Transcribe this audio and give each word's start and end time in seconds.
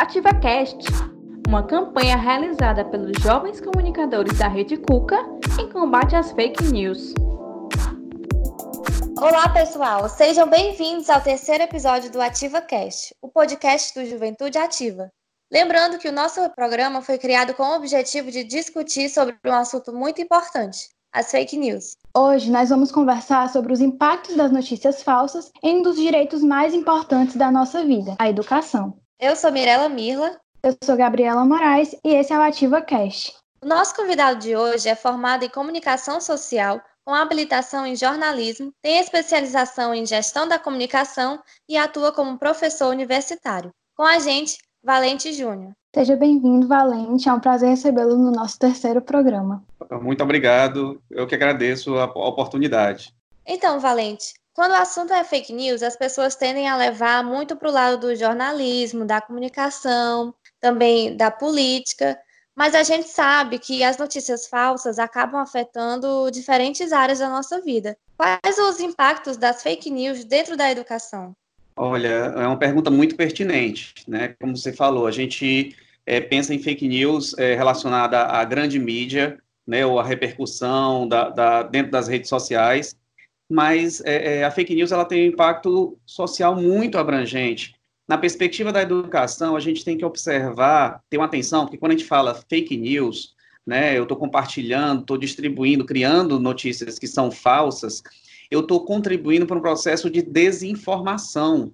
AtivaCast, 0.00 0.78
uma 1.46 1.62
campanha 1.62 2.16
realizada 2.16 2.86
pelos 2.86 3.12
jovens 3.22 3.60
comunicadores 3.60 4.38
da 4.38 4.48
Rede 4.48 4.78
Cuca 4.78 5.18
em 5.60 5.68
combate 5.68 6.16
às 6.16 6.32
fake 6.32 6.64
news. 6.72 7.12
Olá, 9.20 9.46
pessoal! 9.50 10.08
Sejam 10.08 10.48
bem-vindos 10.48 11.10
ao 11.10 11.20
terceiro 11.20 11.64
episódio 11.64 12.10
do 12.10 12.18
AtivaCast, 12.18 13.14
o 13.20 13.28
podcast 13.28 13.92
do 13.92 14.06
Juventude 14.06 14.56
Ativa. 14.56 15.10
Lembrando 15.52 15.98
que 15.98 16.08
o 16.08 16.12
nosso 16.12 16.48
programa 16.56 17.02
foi 17.02 17.18
criado 17.18 17.52
com 17.52 17.62
o 17.62 17.76
objetivo 17.76 18.30
de 18.30 18.42
discutir 18.42 19.10
sobre 19.10 19.36
um 19.44 19.52
assunto 19.52 19.92
muito 19.92 20.22
importante, 20.22 20.88
as 21.12 21.30
fake 21.30 21.58
news. 21.58 21.98
Hoje 22.16 22.50
nós 22.50 22.70
vamos 22.70 22.90
conversar 22.90 23.50
sobre 23.50 23.70
os 23.70 23.82
impactos 23.82 24.34
das 24.34 24.50
notícias 24.50 25.02
falsas 25.02 25.52
em 25.62 25.80
um 25.80 25.82
dos 25.82 25.96
direitos 25.96 26.42
mais 26.42 26.72
importantes 26.72 27.36
da 27.36 27.50
nossa 27.50 27.84
vida, 27.84 28.16
a 28.18 28.30
educação. 28.30 28.98
Eu 29.20 29.36
sou 29.36 29.52
Mirella 29.52 29.86
Mirla. 29.86 30.40
Eu 30.62 30.74
sou 30.82 30.96
Gabriela 30.96 31.44
Moraes 31.44 31.94
e 32.02 32.14
esse 32.14 32.32
é 32.32 32.38
o 32.38 32.40
Ativa 32.40 32.80
Cast. 32.80 33.36
O 33.62 33.66
nosso 33.68 33.94
convidado 33.94 34.40
de 34.40 34.56
hoje 34.56 34.88
é 34.88 34.94
formado 34.94 35.44
em 35.44 35.50
comunicação 35.50 36.22
social, 36.22 36.80
com 37.04 37.12
habilitação 37.12 37.84
em 37.84 37.94
jornalismo, 37.94 38.72
tem 38.80 38.98
especialização 38.98 39.94
em 39.94 40.06
gestão 40.06 40.48
da 40.48 40.58
comunicação 40.58 41.38
e 41.68 41.76
atua 41.76 42.12
como 42.12 42.38
professor 42.38 42.86
universitário. 42.86 43.70
Com 43.94 44.04
a 44.04 44.18
gente, 44.18 44.56
Valente 44.82 45.34
Júnior. 45.34 45.72
Seja 45.94 46.16
bem-vindo, 46.16 46.66
Valente. 46.66 47.28
É 47.28 47.32
um 47.34 47.40
prazer 47.40 47.68
recebê-lo 47.68 48.16
no 48.16 48.30
nosso 48.30 48.58
terceiro 48.58 49.02
programa. 49.02 49.62
Muito 50.00 50.24
obrigado. 50.24 50.98
Eu 51.10 51.26
que 51.26 51.34
agradeço 51.34 51.94
a 51.98 52.04
oportunidade. 52.06 53.14
Então, 53.46 53.80
Valente, 53.80 54.32
quando 54.60 54.72
o 54.72 54.74
assunto 54.74 55.14
é 55.14 55.24
fake 55.24 55.54
news, 55.54 55.82
as 55.82 55.96
pessoas 55.96 56.36
tendem 56.36 56.68
a 56.68 56.76
levar 56.76 57.24
muito 57.24 57.56
para 57.56 57.70
o 57.70 57.72
lado 57.72 57.96
do 57.96 58.14
jornalismo, 58.14 59.06
da 59.06 59.18
comunicação, 59.18 60.34
também 60.60 61.16
da 61.16 61.30
política, 61.30 62.18
mas 62.54 62.74
a 62.74 62.82
gente 62.82 63.08
sabe 63.08 63.58
que 63.58 63.82
as 63.82 63.96
notícias 63.96 64.46
falsas 64.46 64.98
acabam 64.98 65.40
afetando 65.40 66.30
diferentes 66.30 66.92
áreas 66.92 67.20
da 67.20 67.30
nossa 67.30 67.58
vida. 67.62 67.96
Quais 68.18 68.58
os 68.58 68.80
impactos 68.80 69.38
das 69.38 69.62
fake 69.62 69.90
news 69.90 70.26
dentro 70.26 70.58
da 70.58 70.70
educação? 70.70 71.34
Olha, 71.74 72.34
é 72.36 72.46
uma 72.46 72.58
pergunta 72.58 72.90
muito 72.90 73.16
pertinente, 73.16 73.94
né? 74.06 74.34
Como 74.38 74.54
você 74.54 74.74
falou, 74.74 75.06
a 75.06 75.10
gente 75.10 75.74
é, 76.04 76.20
pensa 76.20 76.52
em 76.52 76.58
fake 76.58 76.86
news 76.86 77.34
é, 77.38 77.54
relacionada 77.54 78.26
à 78.26 78.44
grande 78.44 78.78
mídia, 78.78 79.38
né, 79.66 79.86
ou 79.86 79.98
à 79.98 80.04
repercussão 80.04 81.08
da, 81.08 81.30
da, 81.30 81.62
dentro 81.62 81.90
das 81.90 82.08
redes 82.08 82.28
sociais, 82.28 82.94
mas 83.50 84.00
é, 84.02 84.38
é, 84.38 84.44
a 84.44 84.50
fake 84.50 84.76
news 84.76 84.92
ela 84.92 85.04
tem 85.04 85.24
um 85.24 85.32
impacto 85.32 85.98
social 86.06 86.54
muito 86.54 86.96
abrangente. 86.96 87.74
Na 88.06 88.16
perspectiva 88.16 88.72
da 88.72 88.80
educação, 88.80 89.56
a 89.56 89.60
gente 89.60 89.84
tem 89.84 89.98
que 89.98 90.04
observar, 90.04 91.02
ter 91.10 91.16
uma 91.16 91.26
atenção, 91.26 91.64
porque 91.64 91.76
quando 91.76 91.92
a 91.92 91.96
gente 91.96 92.06
fala 92.06 92.40
fake 92.48 92.76
news, 92.76 93.34
né, 93.66 93.98
eu 93.98 94.04
estou 94.04 94.16
compartilhando, 94.16 95.00
estou 95.00 95.18
distribuindo, 95.18 95.84
criando 95.84 96.38
notícias 96.38 96.96
que 96.96 97.08
são 97.08 97.30
falsas, 97.30 98.02
eu 98.50 98.60
estou 98.60 98.84
contribuindo 98.84 99.46
para 99.46 99.58
um 99.58 99.62
processo 99.62 100.08
de 100.08 100.22
desinformação. 100.22 101.72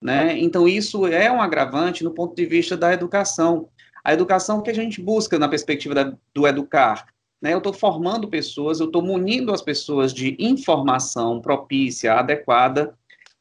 Né? 0.00 0.38
Então, 0.38 0.68
isso 0.68 1.06
é 1.06 1.30
um 1.30 1.40
agravante 1.40 2.04
no 2.04 2.12
ponto 2.12 2.36
de 2.36 2.46
vista 2.46 2.76
da 2.76 2.92
educação. 2.92 3.68
A 4.04 4.12
educação 4.12 4.62
que 4.62 4.70
a 4.70 4.74
gente 4.74 5.00
busca 5.00 5.38
na 5.38 5.48
perspectiva 5.48 5.94
da, 5.94 6.16
do 6.32 6.46
educar, 6.46 7.06
né? 7.40 7.52
Eu 7.52 7.58
estou 7.58 7.72
formando 7.72 8.28
pessoas, 8.28 8.80
eu 8.80 8.86
estou 8.86 9.02
munindo 9.02 9.52
as 9.52 9.62
pessoas 9.62 10.12
de 10.12 10.36
informação 10.38 11.40
propícia, 11.40 12.14
adequada, 12.14 12.94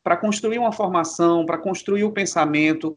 para 0.03 0.17
construir 0.17 0.59
uma 0.59 0.71
formação, 0.71 1.45
para 1.45 1.57
construir 1.57 2.03
o 2.03 2.11
pensamento, 2.11 2.95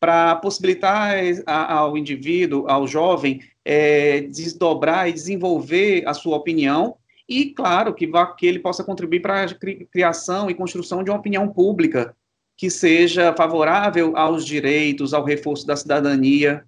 para 0.00 0.36
possibilitar 0.36 1.14
ao 1.46 1.96
indivíduo, 1.96 2.68
ao 2.68 2.86
jovem, 2.86 3.40
é, 3.64 4.22
desdobrar 4.22 5.08
e 5.08 5.12
desenvolver 5.12 6.06
a 6.06 6.14
sua 6.14 6.36
opinião 6.36 6.96
e, 7.28 7.46
claro, 7.46 7.92
que, 7.92 8.06
vá, 8.06 8.26
que 8.26 8.46
ele 8.46 8.60
possa 8.60 8.84
contribuir 8.84 9.20
para 9.20 9.44
a 9.44 9.54
criação 9.90 10.48
e 10.48 10.54
construção 10.54 11.02
de 11.02 11.10
uma 11.10 11.18
opinião 11.18 11.48
pública 11.48 12.14
que 12.56 12.70
seja 12.70 13.34
favorável 13.34 14.16
aos 14.16 14.46
direitos, 14.46 15.12
ao 15.12 15.24
reforço 15.24 15.66
da 15.66 15.76
cidadania, 15.76 16.64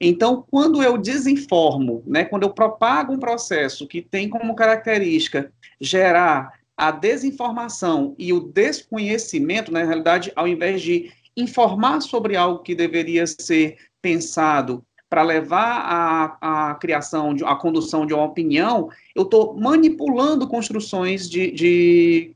então, 0.00 0.44
quando 0.48 0.82
eu 0.82 0.96
desinformo, 0.96 2.02
né, 2.06 2.24
quando 2.24 2.44
eu 2.44 2.50
propago 2.50 3.12
um 3.12 3.18
processo 3.18 3.86
que 3.86 4.00
tem 4.00 4.28
como 4.28 4.54
característica 4.54 5.52
gerar 5.80 6.52
a 6.76 6.92
desinformação 6.92 8.14
e 8.16 8.32
o 8.32 8.38
desconhecimento, 8.38 9.72
na 9.72 9.82
realidade, 9.82 10.32
ao 10.36 10.46
invés 10.46 10.80
de 10.80 11.12
informar 11.36 12.00
sobre 12.00 12.36
algo 12.36 12.62
que 12.62 12.74
deveria 12.74 13.26
ser 13.26 13.76
pensado 14.00 14.84
para 15.10 15.22
levar 15.22 16.36
à, 16.40 16.74
criação, 16.74 17.34
à 17.44 17.56
condução 17.56 18.06
de 18.06 18.14
uma 18.14 18.24
opinião, 18.24 18.90
eu 19.16 19.22
estou 19.22 19.58
manipulando 19.58 20.46
construções 20.46 21.28
de, 21.28 21.50
de, 21.50 22.34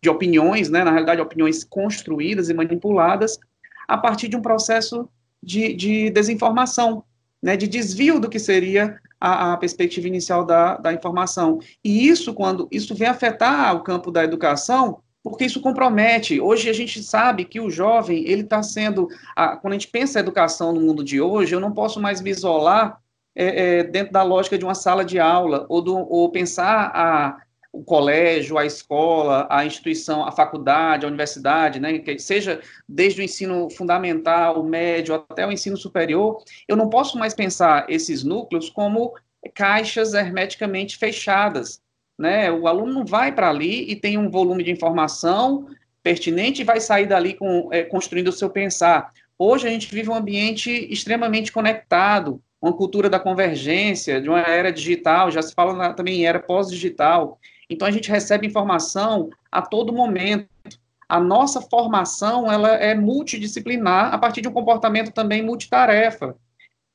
de 0.00 0.08
opiniões, 0.08 0.70
né, 0.70 0.82
na 0.84 0.90
realidade, 0.90 1.20
opiniões 1.20 1.62
construídas 1.62 2.48
e 2.48 2.54
manipuladas 2.54 3.38
a 3.86 3.98
partir 3.98 4.28
de 4.28 4.36
um 4.36 4.42
processo 4.42 5.06
de, 5.42 5.74
de 5.74 6.10
desinformação, 6.10 7.02
né, 7.42 7.56
de 7.56 7.66
desvio 7.66 8.20
do 8.20 8.28
que 8.28 8.38
seria 8.38 9.00
a, 9.20 9.52
a, 9.52 9.56
perspectiva 9.56 10.06
inicial 10.06 10.44
da, 10.44 10.76
da 10.76 10.92
informação. 10.92 11.58
E 11.84 12.06
isso, 12.06 12.32
quando 12.32 12.68
isso 12.70 12.94
vem 12.94 13.08
afetar 13.08 13.74
o 13.74 13.82
campo 13.82 14.10
da 14.10 14.22
educação, 14.22 15.00
porque 15.22 15.44
isso 15.44 15.60
compromete. 15.60 16.40
Hoje 16.40 16.68
a 16.68 16.72
gente 16.72 17.02
sabe 17.02 17.44
que 17.44 17.60
o 17.60 17.70
jovem, 17.70 18.24
ele 18.26 18.42
está 18.42 18.62
sendo, 18.62 19.08
a, 19.36 19.56
quando 19.56 19.72
a 19.72 19.76
gente 19.76 19.88
pensa 19.88 20.18
a 20.18 20.20
educação 20.20 20.72
no 20.72 20.80
mundo 20.80 21.04
de 21.04 21.20
hoje, 21.20 21.54
eu 21.54 21.60
não 21.60 21.72
posso 21.72 22.00
mais 22.00 22.20
me 22.20 22.30
isolar 22.30 23.00
é, 23.34 23.78
é, 23.78 23.84
dentro 23.84 24.12
da 24.12 24.22
lógica 24.22 24.58
de 24.58 24.64
uma 24.64 24.74
sala 24.74 25.04
de 25.04 25.18
aula, 25.18 25.64
ou, 25.68 25.80
do, 25.80 25.96
ou 25.96 26.30
pensar 26.30 26.90
a, 26.94 27.42
o 27.72 27.82
colégio, 27.82 28.58
a 28.58 28.66
escola, 28.66 29.46
a 29.50 29.64
instituição, 29.64 30.24
a 30.26 30.30
faculdade, 30.30 31.06
a 31.06 31.08
universidade, 31.08 31.80
né, 31.80 31.98
que 31.98 32.18
seja 32.18 32.60
desde 32.86 33.22
o 33.22 33.24
ensino 33.24 33.70
fundamental, 33.70 34.60
o 34.60 34.68
médio, 34.68 35.14
até 35.14 35.46
o 35.46 35.50
ensino 35.50 35.76
superior, 35.76 36.42
eu 36.68 36.76
não 36.76 36.90
posso 36.90 37.18
mais 37.18 37.32
pensar 37.32 37.86
esses 37.88 38.22
núcleos 38.22 38.68
como 38.68 39.14
caixas 39.54 40.12
hermeticamente 40.12 40.98
fechadas, 40.98 41.80
né? 42.18 42.52
O 42.52 42.68
aluno 42.68 42.92
não 42.92 43.04
vai 43.04 43.32
para 43.32 43.48
ali 43.48 43.90
e 43.90 43.96
tem 43.96 44.16
um 44.16 44.30
volume 44.30 44.62
de 44.62 44.70
informação 44.70 45.66
pertinente 46.02 46.60
e 46.60 46.64
vai 46.64 46.80
sair 46.80 47.06
dali 47.06 47.34
com, 47.34 47.68
é, 47.72 47.82
construindo 47.82 48.28
o 48.28 48.32
seu 48.32 48.50
pensar. 48.50 49.12
Hoje 49.38 49.66
a 49.66 49.70
gente 49.70 49.92
vive 49.92 50.10
um 50.10 50.14
ambiente 50.14 50.70
extremamente 50.92 51.50
conectado, 51.50 52.40
uma 52.60 52.72
cultura 52.72 53.10
da 53.10 53.18
convergência, 53.18 54.20
de 54.20 54.28
uma 54.28 54.40
era 54.40 54.70
digital, 54.70 55.30
já 55.30 55.42
se 55.42 55.52
fala 55.52 55.74
na, 55.74 55.92
também 55.92 56.20
em 56.20 56.26
era 56.26 56.38
pós-digital. 56.38 57.40
Então 57.72 57.88
a 57.88 57.90
gente 57.90 58.10
recebe 58.10 58.46
informação 58.46 59.30
a 59.50 59.62
todo 59.62 59.92
momento. 59.92 60.48
A 61.08 61.20
nossa 61.20 61.60
formação 61.60 62.50
ela 62.50 62.70
é 62.70 62.94
multidisciplinar 62.94 64.14
a 64.14 64.18
partir 64.18 64.40
de 64.40 64.48
um 64.48 64.52
comportamento 64.52 65.12
também 65.12 65.42
multitarefa. 65.42 66.36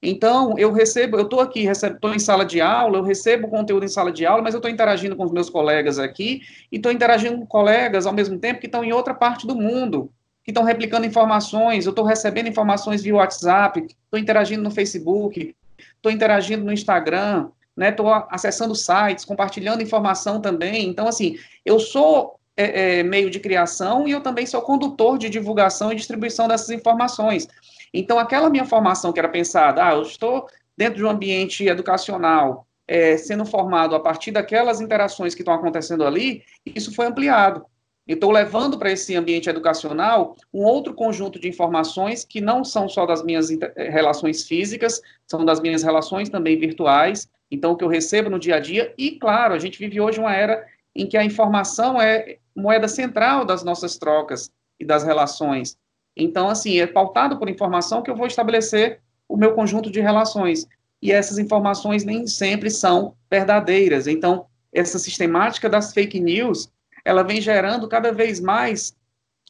Então, 0.02 0.58
eu 0.58 0.72
recebo, 0.72 1.18
eu 1.18 1.24
estou 1.24 1.40
aqui, 1.40 1.66
estou 1.66 2.14
em 2.14 2.20
sala 2.20 2.46
de 2.46 2.62
aula, 2.62 3.00
eu 3.00 3.04
recebo 3.04 3.48
conteúdo 3.48 3.84
em 3.84 3.88
sala 3.90 4.12
de 4.12 4.26
aula, 4.26 4.44
mas 4.44 4.54
eu 4.54 4.60
estou 4.60 4.70
interagindo 4.70 5.16
com 5.16 5.26
os 5.26 5.32
meus 5.32 5.50
colegas 5.50 5.98
aqui 5.98 6.42
e 6.72 6.76
estou 6.76 6.92
interagindo 6.92 7.38
com 7.38 7.48
colegas 7.48 8.06
ao 8.06 8.14
mesmo 8.14 8.38
tempo 8.38 8.60
que 8.60 8.68
estão 8.68 8.84
em 8.84 8.94
outra 8.94 9.16
parte 9.16 9.48
do 9.48 9.56
mundo, 9.56 10.12
que 10.44 10.52
estão 10.52 10.64
replicando 10.64 11.08
informações, 11.08 11.86
eu 11.86 11.90
estou 11.90 12.06
recebendo 12.06 12.48
informações 12.48 13.02
via 13.02 13.16
WhatsApp, 13.16 13.88
estou 13.88 14.20
interagindo 14.20 14.62
no 14.62 14.72
Facebook, 14.72 15.56
estou 15.96 16.12
interagindo 16.12 16.64
no 16.64 16.72
Instagram, 16.72 17.50
estou 17.78 18.08
né, 18.08 18.26
acessando 18.30 18.76
sites, 18.76 19.26
compartilhando 19.26 19.84
informação 19.84 20.42
também. 20.42 20.88
Então, 20.88 21.08
assim, 21.08 21.38
eu 21.66 21.80
sou 21.80 22.38
é, 22.56 23.00
é, 23.00 23.04
meio 23.04 23.30
de 23.30 23.40
criação 23.40 24.08
e 24.08 24.12
eu 24.12 24.22
também 24.22 24.46
sou 24.46 24.62
condutor 24.62 25.18
de 25.18 25.30
divulgação 25.30 25.92
e 25.92 25.96
distribuição 25.96 26.48
dessas 26.48 26.72
informações. 26.72 27.48
Então, 27.94 28.18
aquela 28.18 28.50
minha 28.50 28.66
formação 28.66 29.14
que 29.14 29.20
era 29.20 29.30
pensada, 29.30 29.88
ah, 29.88 29.94
eu 29.94 30.02
estou 30.02 30.48
dentro 30.76 30.96
de 30.96 31.06
um 31.06 31.10
ambiente 31.10 31.66
educacional, 31.66 32.68
é, 32.88 33.18
sendo 33.18 33.46
formado 33.46 33.96
a 33.96 34.00
partir 34.00 34.32
daquelas 34.32 34.82
interações 34.82 35.36
que 35.36 35.42
estão 35.42 35.54
acontecendo 35.54 36.06
ali, 36.06 36.44
isso 36.66 36.94
foi 36.94 37.06
ampliado. 37.06 37.66
Estou 38.08 38.32
levando 38.32 38.80
para 38.80 38.92
esse 38.92 39.16
ambiente 39.16 39.50
educacional 39.50 40.36
um 40.54 40.64
outro 40.64 40.94
conjunto 40.94 41.38
de 41.38 41.50
informações 41.50 42.24
que 42.24 42.40
não 42.40 42.64
são 42.64 42.88
só 42.88 43.06
das 43.06 43.22
minhas 43.22 43.50
relações 43.76 44.48
físicas, 44.48 45.02
são 45.28 45.44
das 45.44 45.60
minhas 45.60 45.84
relações 45.84 46.30
também 46.30 46.58
virtuais, 46.58 47.28
então, 47.50 47.72
o 47.72 47.78
que 47.78 47.84
eu 47.84 47.88
recebo 47.88 48.30
no 48.30 48.40
dia 48.40 48.56
a 48.56 48.60
dia, 48.60 48.94
e 48.98 49.12
claro, 49.12 49.54
a 49.54 49.60
gente 49.60 49.80
vive 49.80 50.00
hoje 50.00 50.20
uma 50.20 50.36
era 50.36 50.66
em 50.94 51.08
que 51.08 51.18
a 51.18 51.24
informação 51.24 52.02
é 52.02 52.38
moeda 52.56 52.88
central 52.88 53.46
das 53.46 53.64
nossas 53.64 53.98
trocas 53.98 54.52
e 54.80 54.86
das 54.86 55.04
relações. 55.04 55.78
Então, 56.16 56.50
assim, 56.50 56.80
é 56.80 56.88
pautado 56.88 57.38
por 57.38 57.50
informação 57.50 58.02
que 58.02 58.10
eu 58.10 58.16
vou 58.16 58.28
estabelecer 58.28 59.00
o 59.30 59.38
meu 59.38 59.54
conjunto 59.54 59.92
de 59.92 60.02
relações. 60.02 60.68
E 61.02 61.12
essas 61.12 61.38
informações 61.38 62.04
nem 62.04 62.26
sempre 62.26 62.72
são 62.72 63.16
verdadeiras. 63.30 64.08
Então, 64.08 64.48
essa 64.74 64.98
sistemática 64.98 65.70
das 65.70 65.94
fake 65.94 66.20
news, 66.20 66.70
ela 67.06 67.24
vem 67.24 67.40
gerando 67.40 67.88
cada 67.88 68.12
vez 68.12 68.40
mais 68.40 68.96